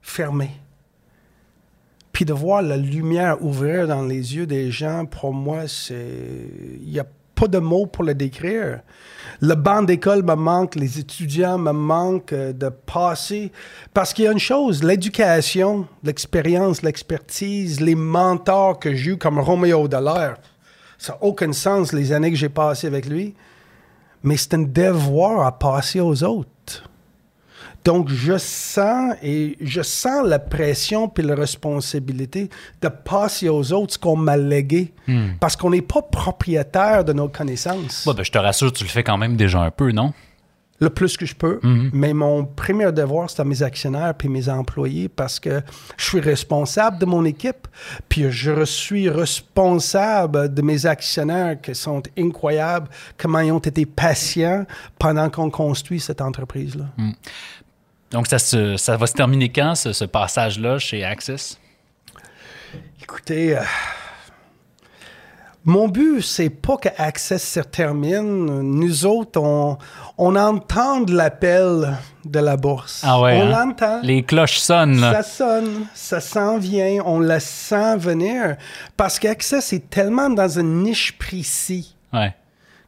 fermés, 0.00 0.56
puis 2.12 2.24
de 2.24 2.32
voir 2.32 2.62
la 2.62 2.76
lumière 2.76 3.42
ouvrir 3.42 3.86
dans 3.86 4.02
les 4.02 4.36
yeux 4.36 4.46
des 4.46 4.70
gens, 4.70 5.04
pour 5.04 5.32
moi, 5.32 5.66
c'est... 5.66 6.48
Il 6.80 6.90
n'y 6.90 6.98
a 6.98 7.06
pas 7.34 7.48
de 7.48 7.58
mots 7.58 7.86
pour 7.86 8.04
le 8.04 8.14
décrire. 8.14 8.80
Le 9.40 9.54
banc 9.54 9.82
d'école 9.82 10.22
me 10.22 10.34
manque, 10.34 10.76
les 10.76 10.98
étudiants 10.98 11.58
me 11.58 11.72
manquent 11.72 12.32
euh, 12.32 12.52
de 12.52 12.68
passer. 12.68 13.52
Parce 13.92 14.12
qu'il 14.12 14.24
y 14.24 14.28
a 14.28 14.32
une 14.32 14.38
chose, 14.38 14.82
l'éducation, 14.82 15.86
l'expérience, 16.02 16.82
l'expertise, 16.82 17.80
les 17.80 17.94
mentors 17.94 18.78
que 18.78 18.94
j'ai 18.94 19.12
eus 19.12 19.18
comme 19.18 19.38
Roméo 19.38 19.88
Dallaire, 19.88 20.36
ça 20.98 21.14
n'a 21.14 21.22
aucun 21.22 21.52
sens 21.52 21.92
les 21.92 22.12
années 22.12 22.30
que 22.30 22.36
j'ai 22.36 22.48
passées 22.48 22.86
avec 22.86 23.06
lui. 23.06 23.34
Mais 24.22 24.36
c'est 24.36 24.54
un 24.54 24.62
devoir 24.62 25.46
à 25.46 25.58
passer 25.58 26.00
aux 26.00 26.24
autres. 26.24 26.88
Donc, 27.84 28.08
je 28.08 28.38
sens 28.38 29.14
et 29.22 29.56
je 29.60 29.82
sens 29.82 30.26
la 30.26 30.38
pression 30.38 31.08
puis 31.08 31.22
la 31.22 31.34
responsabilité 31.34 32.48
de 32.80 32.88
passer 32.88 33.48
aux 33.50 33.72
autres 33.72 33.94
ce 33.94 33.98
qu'on 33.98 34.16
m'a 34.16 34.36
légué. 34.36 34.92
Parce 35.38 35.54
qu'on 35.54 35.70
n'est 35.70 35.82
pas 35.82 36.02
propriétaire 36.02 37.04
de 37.04 37.12
nos 37.12 37.28
connaissances. 37.28 38.06
Ouais, 38.06 38.14
ben, 38.14 38.24
je 38.24 38.32
te 38.32 38.38
rassure, 38.38 38.72
tu 38.72 38.84
le 38.84 38.90
fais 38.90 39.02
quand 39.02 39.18
même 39.18 39.36
déjà 39.36 39.60
un 39.60 39.70
peu, 39.70 39.92
non? 39.92 40.12
Le 40.80 40.90
plus 40.90 41.16
que 41.16 41.24
je 41.24 41.34
peux. 41.34 41.60
Mais 41.92 42.12
mon 42.12 42.44
premier 42.44 42.90
devoir, 42.90 43.30
c'est 43.30 43.40
à 43.40 43.44
mes 43.44 43.62
actionnaires 43.62 44.14
puis 44.14 44.28
mes 44.28 44.48
employés 44.48 45.08
parce 45.08 45.38
que 45.38 45.62
je 45.96 46.04
suis 46.04 46.20
responsable 46.20 46.98
de 46.98 47.06
mon 47.06 47.24
équipe. 47.24 47.68
Puis 48.08 48.30
je 48.30 48.64
suis 48.64 49.08
responsable 49.08 50.52
de 50.52 50.62
mes 50.62 50.86
actionnaires 50.86 51.60
qui 51.60 51.74
sont 51.74 52.02
incroyables, 52.18 52.88
comment 53.16 53.40
ils 53.40 53.52
ont 53.52 53.58
été 53.58 53.86
patients 53.86 54.66
pendant 54.98 55.30
qu'on 55.30 55.50
construit 55.50 56.00
cette 56.00 56.20
entreprise-là. 56.20 56.86
Donc, 58.14 58.28
ça, 58.28 58.38
se- 58.38 58.76
ça 58.76 58.96
va 58.96 59.06
se 59.08 59.12
terminer 59.12 59.48
quand, 59.50 59.74
ce, 59.74 59.92
ce 59.92 60.04
passage-là 60.04 60.78
chez 60.78 61.02
Access? 61.04 61.58
Écoutez, 63.02 63.58
euh, 63.58 63.62
mon 65.64 65.88
but, 65.88 66.22
c'est 66.22 66.48
pas 66.48 66.76
que 66.76 66.88
Access 66.96 67.42
se 67.42 67.58
termine. 67.60 68.60
Nous 68.62 69.04
autres, 69.04 69.40
on, 69.40 69.78
on 70.16 70.36
entend 70.36 71.04
l'appel 71.08 71.96
de 72.24 72.38
la 72.38 72.56
bourse. 72.56 73.02
Ah 73.04 73.20
ouais, 73.20 73.36
On 73.36 73.46
hein? 73.52 73.64
l'entend. 73.66 74.00
Les 74.02 74.22
cloches 74.22 74.58
sonnent, 74.58 75.00
là. 75.00 75.22
Ça 75.22 75.22
sonne, 75.24 75.86
ça 75.92 76.20
s'en 76.20 76.58
vient, 76.58 77.02
on 77.04 77.18
la 77.18 77.40
sent 77.40 77.96
venir. 77.96 78.56
Parce 78.96 79.18
qu'Access 79.18 79.72
est 79.72 79.90
tellement 79.90 80.30
dans 80.30 80.48
une 80.58 80.84
niche 80.84 81.18
précise 81.18 81.96
Ouais. 82.12 82.32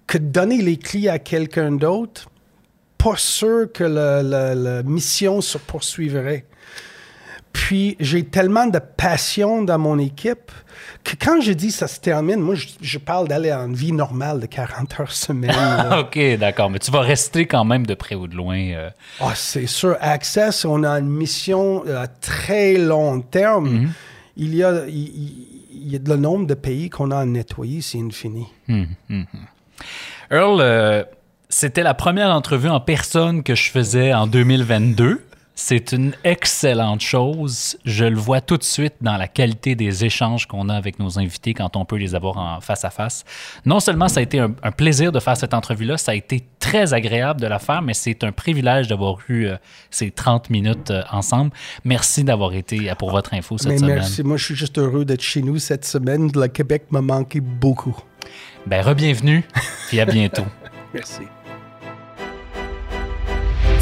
que 0.07 0.19
donner 0.19 0.59
les 0.63 0.77
clés 0.77 1.09
à 1.09 1.19
quelqu'un 1.19 1.73
d'autre, 1.73 2.29
pas 3.11 3.17
sûr 3.17 3.71
que 3.73 3.85
la, 3.85 4.23
la- 4.23 4.55
la 4.55 4.83
mission 4.83 5.41
se 5.41 5.59
poursuivrait. 5.59 6.45
Puis 7.53 7.97
j'ai 8.01 8.25
tellement 8.25 8.67
de 8.67 8.79
passion 8.79 9.63
dans 9.63 9.79
mon 9.79 9.99
équipe 9.99 10.51
que 11.05 11.13
quand 11.19 11.41
je 11.41 11.53
dis 11.53 11.71
ça 11.71 11.87
se 11.89 12.01
termine, 12.01 12.41
moi 12.41 12.55
je, 12.55 12.67
je 12.83 12.99
parle 12.99 13.29
d'aller 13.29 13.53
en 13.53 13.69
vie 13.73 13.93
normale 13.93 14.41
de 14.41 14.47
40 14.47 15.01
heures 15.01 15.13
semaine. 15.13 15.55
OK, 16.01 16.19
d'accord. 16.39 16.69
Mais 16.69 16.79
tu 16.81 16.91
vas 16.91 17.01
rester 17.01 17.47
quand 17.47 17.65
même 17.65 17.87
de 17.87 17.95
près 17.95 18.15
ou 18.15 18.27
de 18.27 18.35
loin. 18.35 18.59
euh, 18.59 18.91
Ah, 19.21 19.33
c'est 19.35 19.67
sûr, 19.67 19.97
Access, 20.01 20.65
on 20.67 20.83
a 20.85 20.99
une 20.99 21.09
mission 21.09 21.83
à 21.87 22.09
très 22.09 22.75
long 22.77 23.21
terme. 23.21 23.89
Il, 24.37 24.55
y 24.55 24.63
a, 24.63 24.85
il, 24.87 25.91
y 25.91 25.97
a 25.97 25.99
le 26.07 26.17
nombre 26.17 26.47
de 26.47 26.55
pays 26.55 26.91
qu'on 26.91 27.11
a 27.11 27.19
à 27.21 27.25
nettoyer, 27.25 27.81
c'est 27.81 27.99
infini. 28.01 28.47
Earl, 30.31 30.61
euh, 30.61 31.05
c'était 31.59 31.83
la 31.83 31.95
première 31.95 32.29
entrevue 32.29 32.69
en 32.69 32.81
personne 32.81 33.43
que 33.43 33.55
je 33.55 33.71
faisais 33.71 34.13
en 34.13 34.27
2022. 34.27 35.23
C'est 35.55 35.93
une 35.93 36.13
excellente 36.23 37.01
chose. 37.01 37.79
Je 37.87 38.05
le 38.05 38.19
vois 38.19 38.43
tout 38.43 38.59
de 38.59 38.63
suite 38.63 38.93
dans 39.01 39.17
la 39.17 39.27
qualité 39.27 39.75
des 39.75 40.05
échanges 40.05 40.45
qu'on 40.45 40.69
a 40.69 40.75
avec 40.75 40.99
nos 40.99 41.19
invités 41.19 41.55
quand 41.55 41.77
on 41.77 41.87
peut 41.87 41.97
les 41.97 42.15
avoir 42.15 42.37
en 42.37 42.61
face 42.61 42.85
à 42.85 42.91
face. 42.91 43.25
Non 43.65 43.81
seulement 43.81 44.09
ça 44.09 44.21
a 44.21 44.23
été 44.23 44.39
un, 44.39 44.55
un 44.63 44.71
plaisir 44.71 45.13
de 45.13 45.19
faire 45.19 45.35
cette 45.35 45.55
entrevue-là, 45.55 45.97
ça 45.97 46.13
a 46.13 46.15
été 46.15 46.45
très 46.61 46.93
agréable 46.93 47.41
de 47.41 47.47
la 47.47 47.59
faire, 47.59 47.81
mais 47.81 47.95
c'est 47.95 48.23
un 48.23 48.33
privilège 48.33 48.89
d'avoir 48.89 49.17
eu 49.31 49.47
euh, 49.47 49.57
ces 49.89 50.11
30 50.11 50.51
minutes 50.51 50.91
euh, 50.91 51.05
ensemble. 51.11 51.53
Merci 51.87 52.23
d'avoir 52.23 52.53
été 52.53 52.93
pour 52.99 53.13
votre 53.13 53.33
info 53.33 53.57
cette 53.57 53.69
Mais 53.69 53.79
semaine. 53.79 53.95
merci, 53.95 54.23
moi 54.23 54.37
je 54.37 54.45
suis 54.45 54.57
juste 54.57 54.77
heureux 54.77 55.07
d'être 55.07 55.23
chez 55.23 55.41
nous 55.41 55.59
cette 55.59 55.87
semaine. 55.87 56.31
Le 56.35 56.49
Québec 56.49 56.89
m'a 56.91 57.01
manqué 57.01 57.41
beaucoup. 57.41 57.97
Ben, 58.67 58.83
re-bienvenue, 58.83 59.43
puis 59.89 60.01
à 60.01 60.05
bientôt. 60.05 60.45
Merci. 60.93 61.23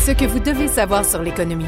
Ce 0.05 0.11
que 0.12 0.27
vous 0.27 0.38
devez 0.38 0.69
savoir 0.69 1.05
sur 1.05 1.23
l'économie. 1.23 1.64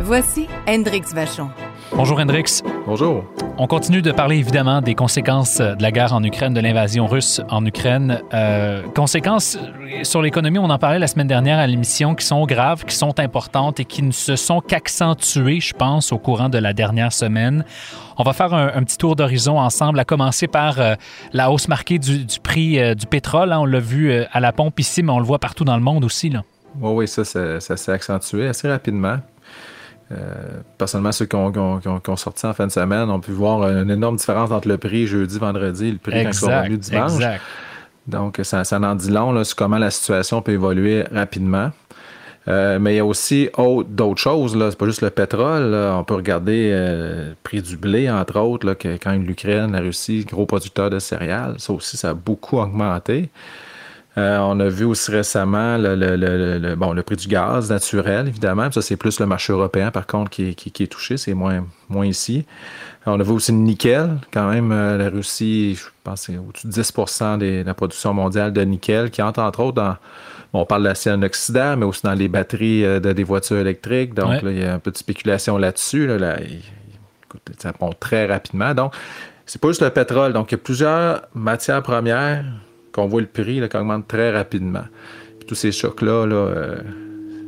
Voici 0.00 0.48
Hendrix 0.68 1.02
Vachon. 1.14 1.48
Bonjour 1.94 2.20
Hendrix. 2.20 2.60
Bonjour. 2.86 3.24
On 3.56 3.66
continue 3.66 4.02
de 4.02 4.12
parler 4.12 4.36
évidemment 4.36 4.80
des 4.82 4.94
conséquences 4.94 5.58
de 5.58 5.82
la 5.82 5.90
guerre 5.90 6.12
en 6.14 6.22
Ukraine, 6.22 6.52
de 6.52 6.60
l'invasion 6.60 7.06
russe 7.06 7.40
en 7.48 7.64
Ukraine. 7.64 8.20
Euh, 8.34 8.82
conséquences 8.94 9.58
sur 10.02 10.20
l'économie, 10.22 10.58
on 10.58 10.68
en 10.68 10.78
parlait 10.78 10.98
la 10.98 11.06
semaine 11.06 11.26
dernière 11.26 11.58
à 11.58 11.66
l'émission, 11.66 12.14
qui 12.14 12.24
sont 12.24 12.44
graves, 12.46 12.84
qui 12.84 12.94
sont 12.94 13.18
importantes 13.18 13.80
et 13.80 13.84
qui 13.84 14.02
ne 14.02 14.12
se 14.12 14.36
sont 14.36 14.60
qu'accentuées, 14.60 15.60
je 15.60 15.74
pense, 15.74 16.12
au 16.12 16.18
courant 16.18 16.48
de 16.48 16.58
la 16.58 16.72
dernière 16.74 17.12
semaine. 17.12 17.64
On 18.18 18.22
va 18.22 18.32
faire 18.34 18.52
un, 18.54 18.72
un 18.74 18.82
petit 18.82 18.98
tour 18.98 19.16
d'horizon 19.16 19.58
ensemble, 19.58 19.98
à 20.00 20.04
commencer 20.04 20.46
par 20.48 20.80
euh, 20.80 20.94
la 21.32 21.50
hausse 21.50 21.68
marquée 21.68 21.98
du, 21.98 22.24
du 22.24 22.40
prix 22.40 22.78
euh, 22.78 22.94
du 22.94 23.06
pétrole. 23.06 23.52
hein. 23.52 23.60
on 23.60 23.66
l'a 23.66 23.80
vu 23.80 24.10
euh, 24.10 24.24
à 24.32 24.40
la 24.40 24.52
pompe 24.52 24.78
ici, 24.80 25.02
mais 25.02 25.12
on 25.12 25.18
le 25.18 25.24
voit 25.24 25.38
partout 25.38 25.64
dans 25.64 25.76
le 25.76 25.82
monde 25.82 26.04
aussi. 26.04 26.28
Là. 26.30 26.42
Oui, 26.80 26.92
oui, 26.94 27.08
ça, 27.08 27.24
ça, 27.24 27.58
ça 27.60 27.76
s'est 27.76 27.92
accentué 27.92 28.46
assez 28.48 28.68
rapidement. 28.68 29.18
Euh, 30.12 30.16
personnellement, 30.76 31.12
ceux 31.12 31.26
qui 31.26 31.36
ont, 31.36 31.52
qui 31.52 31.58
ont- 31.58 31.78
qui 31.78 31.88
ont- 31.88 32.00
qui 32.00 32.10
ont 32.10 32.16
sorti 32.16 32.44
en 32.46 32.52
fin 32.52 32.66
de 32.66 32.72
semaine 32.72 33.08
ont 33.10 33.20
pu 33.20 33.30
voir 33.30 33.68
une 33.68 33.90
énorme 33.90 34.16
différence 34.16 34.50
entre 34.50 34.66
le 34.68 34.76
prix 34.76 35.06
jeudi, 35.06 35.38
vendredi 35.38 35.86
et 35.88 35.92
le 35.92 35.98
prix 35.98 36.12
quand 36.24 36.30
ils 36.30 36.34
sont 36.34 36.46
revenus 36.62 36.80
dimanche. 36.80 37.12
exact. 37.14 37.42
Donc, 38.08 38.40
ça, 38.42 38.64
ça 38.64 38.80
en 38.80 38.94
dit 38.96 39.10
long 39.10 39.30
là, 39.32 39.44
sur 39.44 39.54
comment 39.56 39.78
la 39.78 39.90
situation 39.90 40.42
peut 40.42 40.52
évoluer 40.52 41.04
rapidement. 41.12 41.70
Euh, 42.48 42.78
mais 42.80 42.94
il 42.94 42.96
y 42.96 43.00
a 43.00 43.04
aussi 43.04 43.50
au- 43.56 43.84
d'autres 43.84 44.20
choses. 44.20 44.56
là. 44.56 44.70
C'est 44.70 44.78
pas 44.78 44.86
juste 44.86 45.02
le 45.02 45.10
pétrole. 45.10 45.70
là. 45.70 45.94
On 45.96 46.02
peut 46.04 46.14
regarder 46.14 46.70
euh, 46.72 47.28
le 47.28 47.36
prix 47.44 47.62
du 47.62 47.76
blé, 47.76 48.10
entre 48.10 48.40
autres, 48.40 48.66
là, 48.66 48.74
que 48.74 48.96
quand 48.96 49.12
l'Ukraine, 49.12 49.72
la 49.72 49.80
Russie, 49.80 50.24
gros 50.24 50.46
producteur 50.46 50.90
de 50.90 50.98
céréales, 50.98 51.54
ça 51.58 51.72
aussi, 51.74 51.96
ça 51.98 52.10
a 52.10 52.14
beaucoup 52.14 52.58
augmenté. 52.58 53.28
Euh, 54.18 54.38
on 54.40 54.58
a 54.58 54.68
vu 54.68 54.84
aussi 54.84 55.10
récemment 55.12 55.78
le, 55.78 55.94
le- 55.94 56.16
le- 56.16 56.58
le- 56.58 56.74
bon, 56.74 56.92
le 56.92 57.02
prix 57.04 57.14
du 57.16 57.28
gaz 57.28 57.70
naturel, 57.70 58.26
évidemment. 58.26 58.70
Ça, 58.72 58.82
c'est 58.82 58.96
plus 58.96 59.20
le 59.20 59.26
marché 59.26 59.52
européen, 59.52 59.92
par 59.92 60.06
contre, 60.06 60.30
qui, 60.30 60.48
est- 60.48 60.54
qui- 60.54 60.72
qui 60.72 60.82
est 60.82 60.88
touché. 60.88 61.16
C'est 61.16 61.32
moins, 61.32 61.64
moins 61.88 62.06
ici. 62.06 62.44
On 63.06 63.18
a 63.20 63.22
vu 63.22 63.30
aussi 63.30 63.52
le 63.52 63.58
nickel. 63.58 64.16
Quand 64.32 64.50
même, 64.50 64.72
euh, 64.72 64.98
la 64.98 65.10
Russie, 65.10 65.76
je 65.76 65.84
pense 66.02 66.26
que 66.26 66.32
c'est 66.32 66.38
au-dessus 66.38 66.66
de 66.66 66.72
10 66.72 67.38
des- 67.38 67.62
de 67.62 67.66
la 67.66 67.74
production 67.74 68.12
mondiale 68.12 68.52
de 68.52 68.60
nickel, 68.62 69.10
qui 69.10 69.22
entre, 69.22 69.40
entre 69.40 69.60
autres, 69.60 69.76
dans. 69.76 69.96
bon, 70.52 70.62
on 70.62 70.66
parle 70.66 70.82
d'acier 70.82 71.12
inoxydable, 71.12 71.78
mais 71.80 71.86
aussi 71.86 72.02
dans 72.02 72.12
les 72.14 72.26
batteries 72.28 72.84
euh, 72.84 72.98
de, 72.98 73.12
des 73.12 73.24
voitures 73.24 73.58
électriques. 73.58 74.12
Donc, 74.14 74.30
Ouais. 74.30 74.40
là, 74.42 74.50
il 74.50 74.58
y 74.58 74.64
a 74.64 74.74
un 74.74 74.78
peu 74.80 74.90
de 74.90 74.96
spéculation 74.96 75.56
là-dessus. 75.56 76.08
Là, 76.08 76.18
Là, 76.18 76.40
il- 76.40 76.60
écoute, 77.26 77.42
ça 77.58 77.72
monte 77.80 78.00
très 78.00 78.26
rapidement. 78.26 78.74
Donc, 78.74 78.92
c'est 79.46 79.60
pas 79.60 79.68
juste 79.68 79.82
le 79.82 79.90
pétrole. 79.90 80.32
Donc, 80.32 80.50
il 80.50 80.54
y 80.54 80.56
a 80.56 80.58
plusieurs 80.58 81.22
matières 81.32 81.82
premières 81.84 82.44
qu'on 82.92 83.06
voit 83.06 83.20
le 83.20 83.26
prix 83.26 83.60
là, 83.60 83.68
qui 83.68 83.76
augmente 83.76 84.06
très 84.08 84.30
rapidement. 84.32 84.84
Puis 85.38 85.46
tous 85.46 85.54
ces 85.54 85.72
chocs-là, 85.72 86.26
là, 86.26 86.34
euh, 86.34 86.76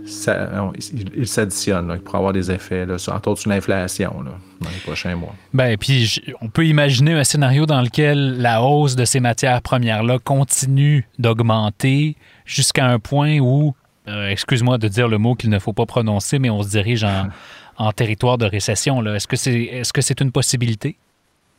ça- 0.06 0.48
ils 0.92 1.10
ils 1.16 1.26
s'additionnent. 1.28 1.98
pourraient 2.00 2.18
avoir 2.18 2.32
des 2.32 2.50
effets, 2.50 2.86
là, 2.86 2.98
sur, 2.98 3.12
entre 3.14 3.28
autres 3.30 3.40
sur 3.42 3.50
l'inflation 3.50 4.14
dans 4.60 4.68
les 4.70 4.76
prochains 4.84 5.14
mois. 5.16 5.34
Ben, 5.52 5.76
puis 5.76 6.20
on 6.40 6.48
peut 6.48 6.66
imaginer 6.66 7.12
un 7.14 7.24
scénario 7.24 7.66
dans 7.66 7.80
lequel 7.82 8.38
la 8.40 8.62
hausse 8.62 8.96
de 8.96 9.04
ces 9.04 9.20
matières 9.20 9.62
premières-là 9.62 10.18
continue 10.18 11.06
d'augmenter 11.18 12.16
jusqu'à 12.44 12.86
un 12.86 12.98
point 12.98 13.38
où, 13.38 13.74
euh, 14.08 14.28
excuse-moi 14.28 14.78
de 14.78 14.88
dire 14.88 15.08
le 15.08 15.18
mot 15.18 15.34
qu'il 15.34 15.50
ne 15.50 15.58
faut 15.58 15.72
pas 15.72 15.86
prononcer, 15.86 16.38
mais 16.38 16.50
on 16.50 16.62
se 16.62 16.68
dirige 16.70 17.04
en, 17.04 17.28
en 17.76 17.92
territoire 17.92 18.38
de 18.38 18.46
récession. 18.46 19.04
Est-ce 19.06 19.26
que 19.28 19.36
c'est 19.36 19.54
est-ce 19.62 19.92
que 19.92 20.00
c'est 20.00 20.20
une 20.20 20.32
possibilité? 20.32 20.96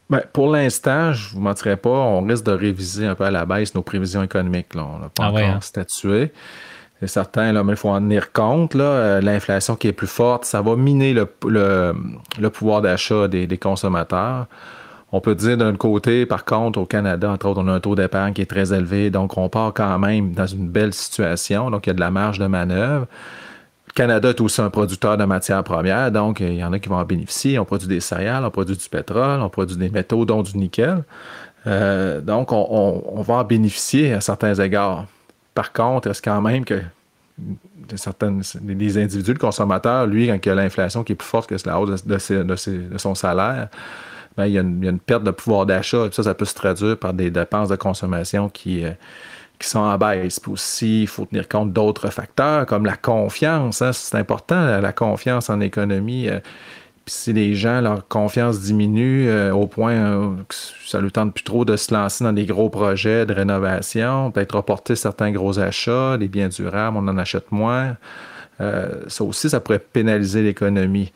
Ben, 0.09 0.21
pour 0.33 0.51
l'instant, 0.51 1.13
je 1.13 1.29
ne 1.29 1.33
vous 1.35 1.41
mentirai 1.41 1.77
pas, 1.77 1.89
on 1.89 2.21
risque 2.23 2.45
de 2.45 2.51
réviser 2.51 3.07
un 3.07 3.15
peu 3.15 3.23
à 3.23 3.31
la 3.31 3.45
baisse 3.45 3.73
nos 3.73 3.81
prévisions 3.81 4.21
économiques. 4.21 4.75
Là. 4.75 4.85
On 4.85 4.99
n'a 4.99 5.09
pas 5.09 5.23
Ah 5.23 5.27
encore 5.29 5.35
ouais, 5.35 5.45
hein? 5.45 5.59
statué. 5.61 6.31
C'est 6.99 7.07
certain, 7.07 7.51
là, 7.51 7.63
mais 7.63 7.73
il 7.73 7.77
faut 7.77 7.89
en 7.89 7.99
tenir 7.99 8.31
compte. 8.31 8.75
Euh, 8.75 9.19
L'inflation 9.21 9.75
qui 9.75 9.87
est 9.87 9.93
plus 9.93 10.07
forte, 10.07 10.45
ça 10.45 10.61
va 10.61 10.75
miner 10.75 11.13
le, 11.13 11.27
le- 11.47 11.93
le 12.39 12.49
pouvoir 12.49 12.81
d'achat 12.81 13.27
des, 13.27 13.47
des 13.47 13.57
consommateurs. 13.57 14.45
On 15.11 15.19
peut 15.21 15.35
dire 15.35 15.57
d'un 15.57 15.75
côté, 15.75 16.25
par 16.25 16.43
contre, 16.45 16.79
au 16.79 16.85
Canada, 16.85 17.29
entre 17.29 17.47
autres, 17.47 17.61
on 17.61 17.67
a 17.67 17.73
un 17.73 17.79
taux 17.79 17.95
d'épargne 17.95 18.33
qui 18.33 18.41
est 18.41 18.49
très 18.49 18.73
élevé, 18.73 19.09
donc 19.09 19.37
on 19.37 19.47
part 19.49 19.73
quand 19.73 19.99
même 19.99 20.31
dans 20.33 20.47
une 20.47 20.67
belle 20.69 20.93
situation, 20.93 21.69
donc 21.69 21.85
il 21.85 21.89
y 21.89 21.91
a 21.91 21.93
de 21.93 21.99
la 21.99 22.09
marge 22.11 22.39
de 22.39 22.47
manœuvre. 22.47 23.05
Canada 23.95 24.29
est 24.29 24.41
aussi 24.41 24.61
un 24.61 24.69
producteur 24.69 25.17
de 25.17 25.25
matières 25.25 25.63
premières, 25.63 26.11
donc 26.11 26.39
il 26.39 26.55
y 26.55 26.63
en 26.63 26.73
a 26.73 26.79
qui 26.79 26.89
vont 26.89 26.97
en 26.97 27.05
bénéficier. 27.05 27.59
On 27.59 27.65
produit 27.65 27.87
des 27.87 27.99
céréales, 27.99 28.43
on 28.43 28.49
produit 28.49 28.75
du 28.75 28.89
pétrole, 28.89 29.39
on 29.41 29.49
produit 29.49 29.77
des 29.77 29.89
métaux, 29.89 30.25
dont 30.25 30.41
du 30.41 30.57
nickel. 30.57 31.03
Euh, 31.67 32.19
donc, 32.19 32.51
on, 32.51 33.21
va 33.21 33.35
en 33.35 33.43
bénéficier 33.43 34.13
à 34.13 34.21
certains 34.21 34.55
égards. 34.55 35.05
Par 35.53 35.71
contre, 35.71 36.09
est-ce 36.09 36.21
quand 36.21 36.41
même 36.41 36.65
que 36.65 36.81
certaines, 37.95 38.41
des 38.61 38.97
individus, 38.97 39.33
le 39.33 39.39
consommateur, 39.39 40.07
lui, 40.07 40.27
quand 40.27 40.39
il 40.43 40.49
a 40.49 40.55
l'inflation 40.55 41.03
qui 41.03 41.13
est 41.13 41.15
plus 41.15 41.27
forte 41.27 41.47
que 41.47 41.55
la 41.65 41.79
hausse 41.79 42.05
de 42.05 42.97
son 42.97 43.15
salaire, 43.15 43.69
ben, 44.35 44.47
il, 44.47 44.53
y 44.53 44.57
a 44.57 44.61
une, 44.61 44.79
il 44.79 44.85
y 44.85 44.87
a 44.87 44.91
une 44.91 44.99
perte 44.99 45.23
de 45.23 45.31
pouvoir 45.31 45.67
d'achat. 45.67 46.09
Ça, 46.11 46.23
ça 46.23 46.33
peut 46.33 46.45
se 46.45 46.55
traduire 46.55 46.97
par 46.97 47.13
des 47.13 47.29
dépenses 47.29 47.69
de 47.69 47.75
consommation 47.75 48.49
qui, 48.49 48.83
euh, 48.83 48.91
qui 49.63 49.69
sont 49.69 49.79
en 49.79 49.97
baisse. 49.97 50.39
Puis 50.39 50.51
aussi, 50.51 51.01
il 51.03 51.07
faut 51.07 51.25
tenir 51.25 51.47
compte 51.47 51.71
d'autres 51.73 52.09
facteurs 52.09 52.65
comme 52.65 52.85
la 52.85 52.97
confiance. 52.97 53.81
hein. 53.81 53.93
C'est 53.93 54.17
important, 54.17 54.79
la, 54.79 54.93
confiance 54.93 55.49
en 55.49 55.59
économie. 55.59 56.29
euh, 56.29 56.39
puis 57.05 57.13
si 57.13 57.33
les 57.33 57.53
gens, 57.53 57.81
leur 57.81 58.07
confiance 58.07 58.61
diminue 58.61 59.27
euh, 59.27 59.53
au 59.53 59.67
point 59.67 59.91
euh, 59.93 60.35
que 60.47 60.55
ça 60.85 61.01
ne 61.01 61.09
tente 61.09 61.33
plus 61.33 61.43
trop 61.43 61.65
de 61.65 61.75
se 61.75 61.93
lancer 61.93 62.23
dans 62.23 62.31
des 62.31 62.45
gros 62.45 62.69
projets 62.69 63.25
de 63.25 63.33
rénovation, 63.33 64.31
peut-être 64.31 64.55
reporter 64.55 64.95
certains 64.95 65.31
gros 65.31 65.59
achats, 65.59 66.15
les 66.17 66.29
biens 66.29 66.47
durables, 66.47 66.95
on 66.97 67.07
en 67.07 67.17
achète 67.17 67.51
moins. 67.51 67.97
Ça 69.07 69.25
aussi, 69.25 69.49
ça 69.49 69.59
pourrait 69.59 69.79
pénaliser 69.79 70.41
l'économie. 70.41 71.11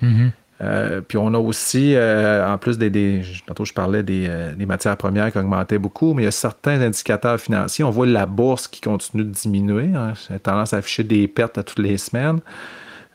Euh, 0.60 1.02
puis 1.02 1.18
on 1.20 1.34
a 1.36 1.38
aussi, 1.38 1.94
euh, 1.96 2.52
en 2.52 2.58
plus 2.58 2.80
des, 2.80 2.90
des- 2.90 3.22
tantôt 3.46 3.64
je 3.64 3.74
parlais 3.74 4.02
des, 4.02 4.26
euh, 4.28 4.54
des 4.56 4.66
matières 4.66 4.98
premières 4.98 5.32
qui 5.32 5.38
augmentaient 5.38 5.78
beaucoup, 5.78 6.14
mais 6.16 6.24
il 6.24 6.26
y 6.26 6.30
a 6.30 6.32
certains 6.32 6.82
indicateurs 6.82 7.40
financiers. 7.40 7.84
On 7.84 7.92
voit 7.92 8.08
la 8.08 8.26
bourse 8.26 8.68
qui 8.68 8.82
continue 8.82 9.24
de 9.24 9.30
diminuer. 9.30 9.90
Hein, 9.96 10.14
a 10.30 10.40
tendance 10.40 10.74
à 10.74 10.78
afficher 10.78 11.04
des 11.04 11.28
pertes 11.28 11.58
à 11.60 11.64
toutes 11.64 11.80
les 11.80 11.98
semaines. 11.98 12.40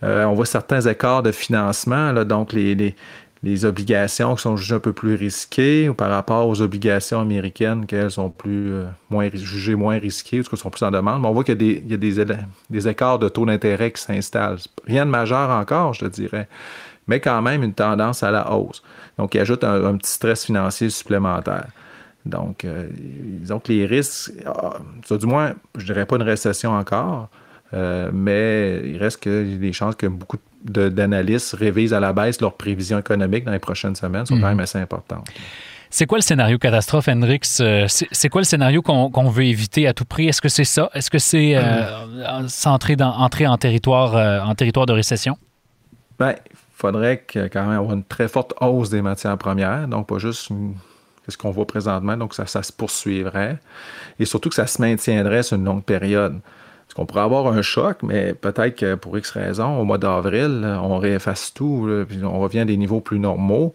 On 0.02 0.34
voit 0.34 0.46
certains 0.46 0.80
écarts 0.80 1.22
de 1.22 1.30
financement, 1.30 2.12
donc 2.24 2.52
les, 2.52 2.74
les- 3.44 3.64
obligations 3.64 4.34
qui 4.36 4.42
sont 4.42 4.56
jugées 4.56 4.74
un 4.76 4.80
peu 4.80 4.92
plus 4.92 5.14
risquées 5.14 5.88
ou 5.88 5.94
par 5.94 6.10
rapport 6.10 6.48
aux 6.48 6.60
obligations 6.60 7.20
américaines 7.20 7.86
qu'elles 7.86 8.10
sont 8.12 8.30
plus, 8.30 8.72
moins, 9.10 9.28
jugées 9.32 9.74
moins 9.74 9.98
risquées 9.98 10.40
ou 10.40 10.56
sont 10.56 10.70
plus 10.70 10.84
en 10.84 10.90
demande. 10.92 11.22
Mais 11.22 11.28
on 11.28 11.32
voit 11.32 11.42
qu'il 11.44 11.54
y 11.54 11.56
a 11.56 11.80
des, 11.80 11.84
y 11.88 12.20
a 12.20 12.36
des 12.70 12.88
écarts 12.88 13.18
de 13.18 13.28
taux 13.28 13.44
d'intérêt 13.46 13.90
qui 13.90 14.00
s'installent. 14.02 14.58
Rien 14.86 15.06
de 15.06 15.10
majeur 15.10 15.50
encore, 15.50 15.92
je 15.94 16.04
te 16.06 16.10
dirais, 16.10 16.48
mais 17.06 17.20
quand 17.20 17.40
même 17.42 17.62
une 17.62 17.74
tendance 17.74 18.22
à 18.22 18.30
la 18.30 18.52
hausse. 18.52 18.82
Donc, 19.18 19.34
il 19.34 19.40
ajoute 19.40 19.64
un, 19.64 19.84
un 19.84 19.96
petit 19.96 20.12
stress 20.12 20.44
financier 20.44 20.90
supplémentaire. 20.90 21.66
Donc, 22.24 22.64
euh, 22.64 22.88
disons 22.92 23.58
que 23.58 23.72
les 23.72 23.84
risques, 23.86 24.32
ah, 24.46 24.74
ça, 25.04 25.16
du 25.16 25.26
moins, 25.26 25.54
je 25.76 25.84
dirais 25.84 26.06
pas 26.06 26.16
une 26.16 26.22
récession 26.22 26.70
encore, 26.72 27.28
euh, 27.74 28.10
mais 28.12 28.80
il 28.84 28.96
reste 28.98 29.20
que 29.20 29.44
les 29.60 29.72
chances 29.72 29.96
que 29.96 30.06
beaucoup 30.06 30.36
de- 30.64 30.88
d'analystes 30.88 31.56
révisent 31.58 31.92
à 31.94 31.98
la 32.00 32.12
baisse 32.12 32.40
leurs 32.40 32.54
prévisions 32.54 32.98
économiques 32.98 33.44
dans 33.44 33.50
les 33.52 33.58
prochaines 33.58 33.96
semaines 33.96 34.26
sont 34.26 34.38
quand 34.38 34.46
même 34.48 34.60
assez 34.60 34.78
importantes. 34.78 35.26
C'est 35.90 36.06
quoi 36.06 36.16
le 36.18 36.22
scénario 36.22 36.56
catastrophe, 36.58 37.08
Hendrix? 37.08 37.40
Euh, 37.60 37.86
C'est 37.88 38.28
quoi 38.28 38.40
le 38.40 38.46
scénario 38.46 38.80
qu'on 38.82 39.28
veut 39.28 39.44
éviter 39.44 39.86
à 39.88 39.92
tout 39.92 40.04
prix? 40.06 40.28
Est-ce 40.28 40.40
que 40.40 40.48
c'est 40.48 40.64
ça? 40.64 40.88
Est-ce 40.94 41.10
que 41.10 41.18
c'est 41.18 41.56
euh, 41.56 42.46
s'entrer 42.48 42.94
dans- 42.96 43.10
entrer 43.14 43.46
en 43.46 43.58
territoire, 43.58 44.16
euh, 44.16 44.40
en 44.40 44.54
territoire 44.54 44.86
de 44.86 44.92
récession? 44.92 45.36
Il 46.20 46.51
faudrait 46.82 47.24
quand 47.32 47.62
même 47.62 47.78
avoir 47.78 47.92
une 47.92 48.02
très 48.02 48.26
forte 48.26 48.54
hausse 48.60 48.90
des 48.90 49.02
matières 49.02 49.38
premières, 49.38 49.86
donc 49.86 50.08
pas 50.08 50.18
juste 50.18 50.50
ce 51.28 51.36
qu'on 51.36 51.52
voit 51.52 51.66
présentement, 51.66 52.16
donc 52.16 52.34
ça, 52.34 52.46
se 52.46 52.72
poursuivrait, 52.72 53.58
et 54.18 54.24
surtout 54.24 54.48
que 54.48 54.56
ça 54.56 54.66
se 54.66 54.82
maintiendrait 54.82 55.44
sur 55.44 55.56
une 55.56 55.64
longue 55.64 55.84
période. 55.84 56.40
Parce 56.40 56.94
qu'on 56.94 57.06
pourrait 57.06 57.22
avoir 57.22 57.46
un 57.46 57.62
choc, 57.62 57.98
mais 58.02 58.34
peut-être 58.34 58.76
que 58.76 58.96
pour 58.96 59.16
X 59.16 59.30
raisons, 59.30 59.78
au 59.78 59.84
mois 59.84 59.98
d'avril, 59.98 60.76
on 60.82 60.98
réefface 60.98 61.54
tout, 61.54 61.88
puis 62.08 62.18
on 62.24 62.40
revient 62.40 62.60
à 62.60 62.64
des 62.64 62.76
niveaux 62.76 63.00
plus 63.00 63.20
normaux. 63.20 63.72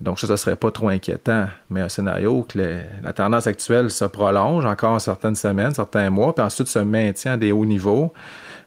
Donc 0.00 0.18
ça, 0.18 0.26
ça 0.26 0.36
serait 0.36 0.56
pas 0.56 0.72
trop 0.72 0.88
inquiétant. 0.88 1.46
Mais 1.70 1.80
un 1.80 1.88
scénario 1.88 2.42
que 2.42 2.58
la 2.58 3.12
tendance 3.12 3.46
actuelle 3.46 3.88
se 3.88 4.04
prolonge 4.04 4.66
encore 4.66 5.00
certaines 5.00 5.36
semaines, 5.36 5.72
certains 5.72 6.10
mois, 6.10 6.34
puis 6.34 6.44
ensuite 6.44 6.66
se 6.66 6.80
maintient 6.80 7.34
à 7.34 7.36
des 7.36 7.52
hauts 7.52 7.64
niveaux 7.64 8.12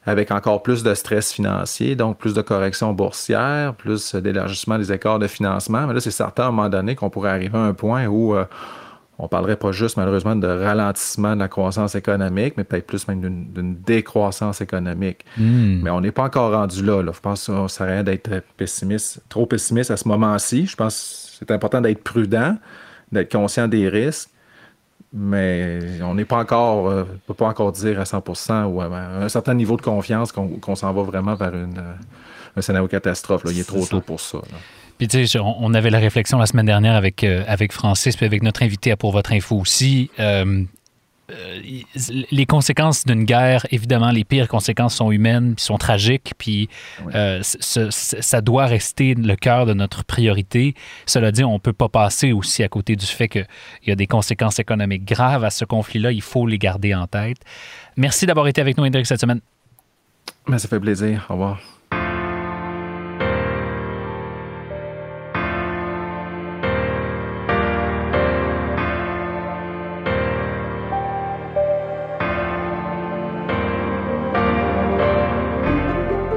avec 0.06 0.32
encore 0.32 0.62
plus 0.62 0.84
de 0.84 0.94
stress 0.94 1.34
financier, 1.34 1.96
donc 1.96 2.18
plus 2.18 2.34
de 2.34 2.42
corrections 2.42 2.94
boursières, 2.94 3.74
plus 3.74 4.14
d'élargissement 4.16 4.78
des 4.78 4.92
écarts 4.92 5.20
de 5.20 5.28
financement. 5.28 5.88
Mais 5.88 5.94
là, 5.94 6.00
c'est 6.00 6.12
certain 6.12 6.44
à 6.44 6.48
un 6.48 6.52
moment 6.52 6.70
donné 6.70 6.96
qu'on 6.96 7.10
pourrait 7.10 7.32
arriver 7.32 7.58
à 7.58 7.62
un 7.62 7.74
point 7.74 8.06
où 8.06 8.36
euh, 8.36 8.46
on 9.18 9.28
parlerait 9.28 9.56
pas 9.56 9.72
juste 9.72 9.98
malheureusement 9.98 10.36
de 10.36 10.48
ralentissement 10.48 11.36
de 11.36 11.40
la 11.40 11.48
croissance 11.48 11.96
économique, 11.96 12.54
mais 12.58 12.64
peut-être 12.64 12.86
plus 12.86 13.08
même 13.08 13.22
d'une 13.22 13.76
décroissance 13.76 14.62
économique. 14.62 15.26
Mais 15.84 15.90
on 15.90 16.02
n'est 16.02 16.12
pas 16.12 16.24
encore 16.24 16.52
rendu 16.52 16.84
là. 16.84 17.02
là. 17.02 17.12
Je 17.14 17.20
pense 17.20 17.48
que 17.48 17.54
ça 17.54 17.68
sert 17.68 17.88
à 17.88 17.90
rien 17.90 18.04
d'être 18.04 18.44
pessimiste, 18.58 19.22
trop 19.30 19.46
pessimiste 19.46 19.90
à 19.90 19.98
ce 19.98 20.08
moment-ci. 20.08 20.68
Je 20.68 20.76
pense 20.76 21.38
que 21.40 21.46
c'est 21.46 21.52
important 21.52 21.82
d'être 21.82 22.04
prudent, 22.04 22.58
d'être 23.12 23.32
conscient 23.32 23.68
des 23.68 23.90
risques. 23.90 24.30
Mais 25.18 25.80
on 26.02 26.14
n'est 26.14 26.26
pas 26.26 26.40
encore, 26.40 26.90
euh, 26.90 27.06
peut 27.26 27.34
pas 27.34 27.48
encore 27.48 27.72
dire 27.72 28.02
à 28.02 28.04
100% 28.04 28.66
ou 28.66 28.82
à 28.82 28.86
un 28.86 29.30
certain 29.30 29.54
niveau 29.54 29.78
de 29.78 29.82
confiance 29.82 30.34
qu'on 30.34 30.76
s'en 30.76 30.92
va 30.92 31.04
vraiment 31.04 31.36
vers 31.36 31.56
une, 31.56 31.78
euh, 31.78 31.94
un 32.58 32.62
scénario 32.62 32.90
catastrophe. 32.90 33.46
là. 33.46 33.52
Il 33.54 33.60
est 33.60 33.64
trop 33.68 33.86
tôt 33.86 34.02
pour 34.02 34.20
ça. 34.20 34.40
là. 34.40 34.58
Puis 34.98 35.08
tu 35.10 35.28
sais, 35.28 35.40
on 35.40 35.74
avait 35.74 35.90
la 35.90 36.00
réflexion 36.00 36.38
la 36.38 36.46
semaine 36.46 36.66
dernière 36.66 36.96
avec, 36.96 37.24
euh, 37.24 37.44
avec 37.48 37.74
Francis, 37.74 38.16
puis 38.16 38.26
avec 38.26 38.44
notre 38.44 38.64
invité 38.64 38.92
à 38.92 38.98
Pour 38.98 39.12
Votre 39.12 39.34
Info 39.34 39.58
aussi. 39.58 40.10
Euh, 40.20 40.64
les 42.32 42.46
conséquences 42.46 43.04
d'une 43.06 43.24
guerre, 43.24 43.66
évidemment, 43.72 44.12
les 44.12 44.24
pires 44.24 44.48
conséquences 44.48 44.96
sont 44.96 45.12
humaines, 45.12 45.56
puis 45.56 45.64
sont 45.64 45.78
tragiques, 45.78 46.34
puis 46.38 46.70
euh, 47.16 47.40
ce- 47.44 47.90
ça 47.90 48.42
doit 48.42 48.66
rester 48.68 49.16
le 49.16 49.36
cœur 49.36 49.66
de 49.66 49.74
notre 49.74 50.04
priorité. 50.04 50.76
Cela 51.06 51.32
dit, 51.32 51.44
on 51.44 51.54
ne 51.54 51.58
peut 51.60 51.74
pas 51.74 51.90
passer 51.90 52.32
aussi 52.32 52.64
à 52.64 52.68
côté 52.68 52.96
du 52.96 53.06
fait 53.06 53.28
qu'il 53.28 53.48
y 53.88 53.92
a 53.92 53.96
des 53.96 54.08
conséquences 54.08 54.60
économiques 54.60 55.06
graves 55.06 55.44
à 55.44 55.50
ce 55.50 55.66
conflit-là. 55.66 56.12
Il 56.12 56.22
faut 56.22 56.46
les 56.46 56.60
garder 56.60 56.94
en 56.94 57.08
tête. 57.08 57.38
Merci 57.98 58.26
d'avoir 58.26 58.48
été 58.48 58.62
avec 58.62 58.78
nous, 58.78 58.86
Hendrik, 58.86 59.06
cette 59.06 59.22
semaine. 59.22 59.42
Mais 60.48 60.60
ça 60.60 60.68
fait 60.68 60.80
plaisir. 60.80 61.26
Au 61.30 61.34
revoir. 61.34 61.60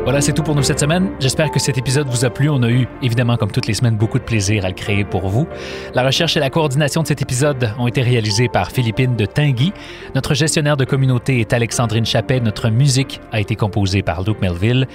Voilà, 0.08 0.22
c'est 0.22 0.32
tout 0.32 0.42
pour 0.42 0.54
nous 0.54 0.62
cette 0.62 0.80
semaine. 0.80 1.10
J'espère 1.20 1.50
que 1.50 1.60
cet 1.60 1.76
épisode 1.76 2.08
vous 2.08 2.24
a 2.24 2.30
plu. 2.30 2.48
On 2.48 2.62
a 2.62 2.70
eu, 2.70 2.88
évidemment, 3.02 3.36
comme 3.36 3.50
toutes 3.50 3.66
les 3.66 3.74
semaines, 3.74 3.98
beaucoup 3.98 4.18
de 4.18 4.24
plaisir 4.24 4.64
à 4.64 4.68
le 4.68 4.74
créer 4.74 5.04
pour 5.04 5.28
vous. 5.28 5.46
La 5.92 6.02
recherche 6.02 6.34
et 6.34 6.40
la 6.40 6.48
coordination 6.48 7.02
de 7.02 7.06
cet 7.06 7.20
épisode 7.20 7.74
ont 7.78 7.86
été 7.86 8.00
réalisées 8.00 8.48
par 8.48 8.70
Philippine 8.70 9.16
de 9.16 9.26
Tinguy. 9.26 9.74
Notre 10.14 10.32
gestionnaire 10.32 10.78
de 10.78 10.86
communauté 10.86 11.40
est 11.40 11.52
Alexandrine 11.52 12.06
Chappet. 12.06 12.40
Notre 12.40 12.70
musique 12.70 13.20
a 13.32 13.40
été 13.40 13.54
composée 13.54 14.00
par 14.00 14.22
Luke 14.22 14.40
Melville. 14.40 14.86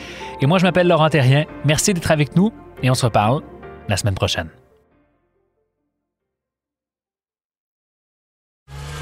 Et 0.41 0.47
moi, 0.47 0.57
je 0.57 0.63
m'appelle 0.63 0.87
Laurent 0.87 1.09
Terrien. 1.09 1.45
Merci 1.63 1.93
d'être 1.93 2.09
avec 2.09 2.35
nous 2.35 2.51
et 2.81 2.89
on 2.89 2.95
se 2.95 3.05
reparle 3.05 3.43
la 3.89 3.97
semaine 3.97 4.15
prochaine. 4.15 4.49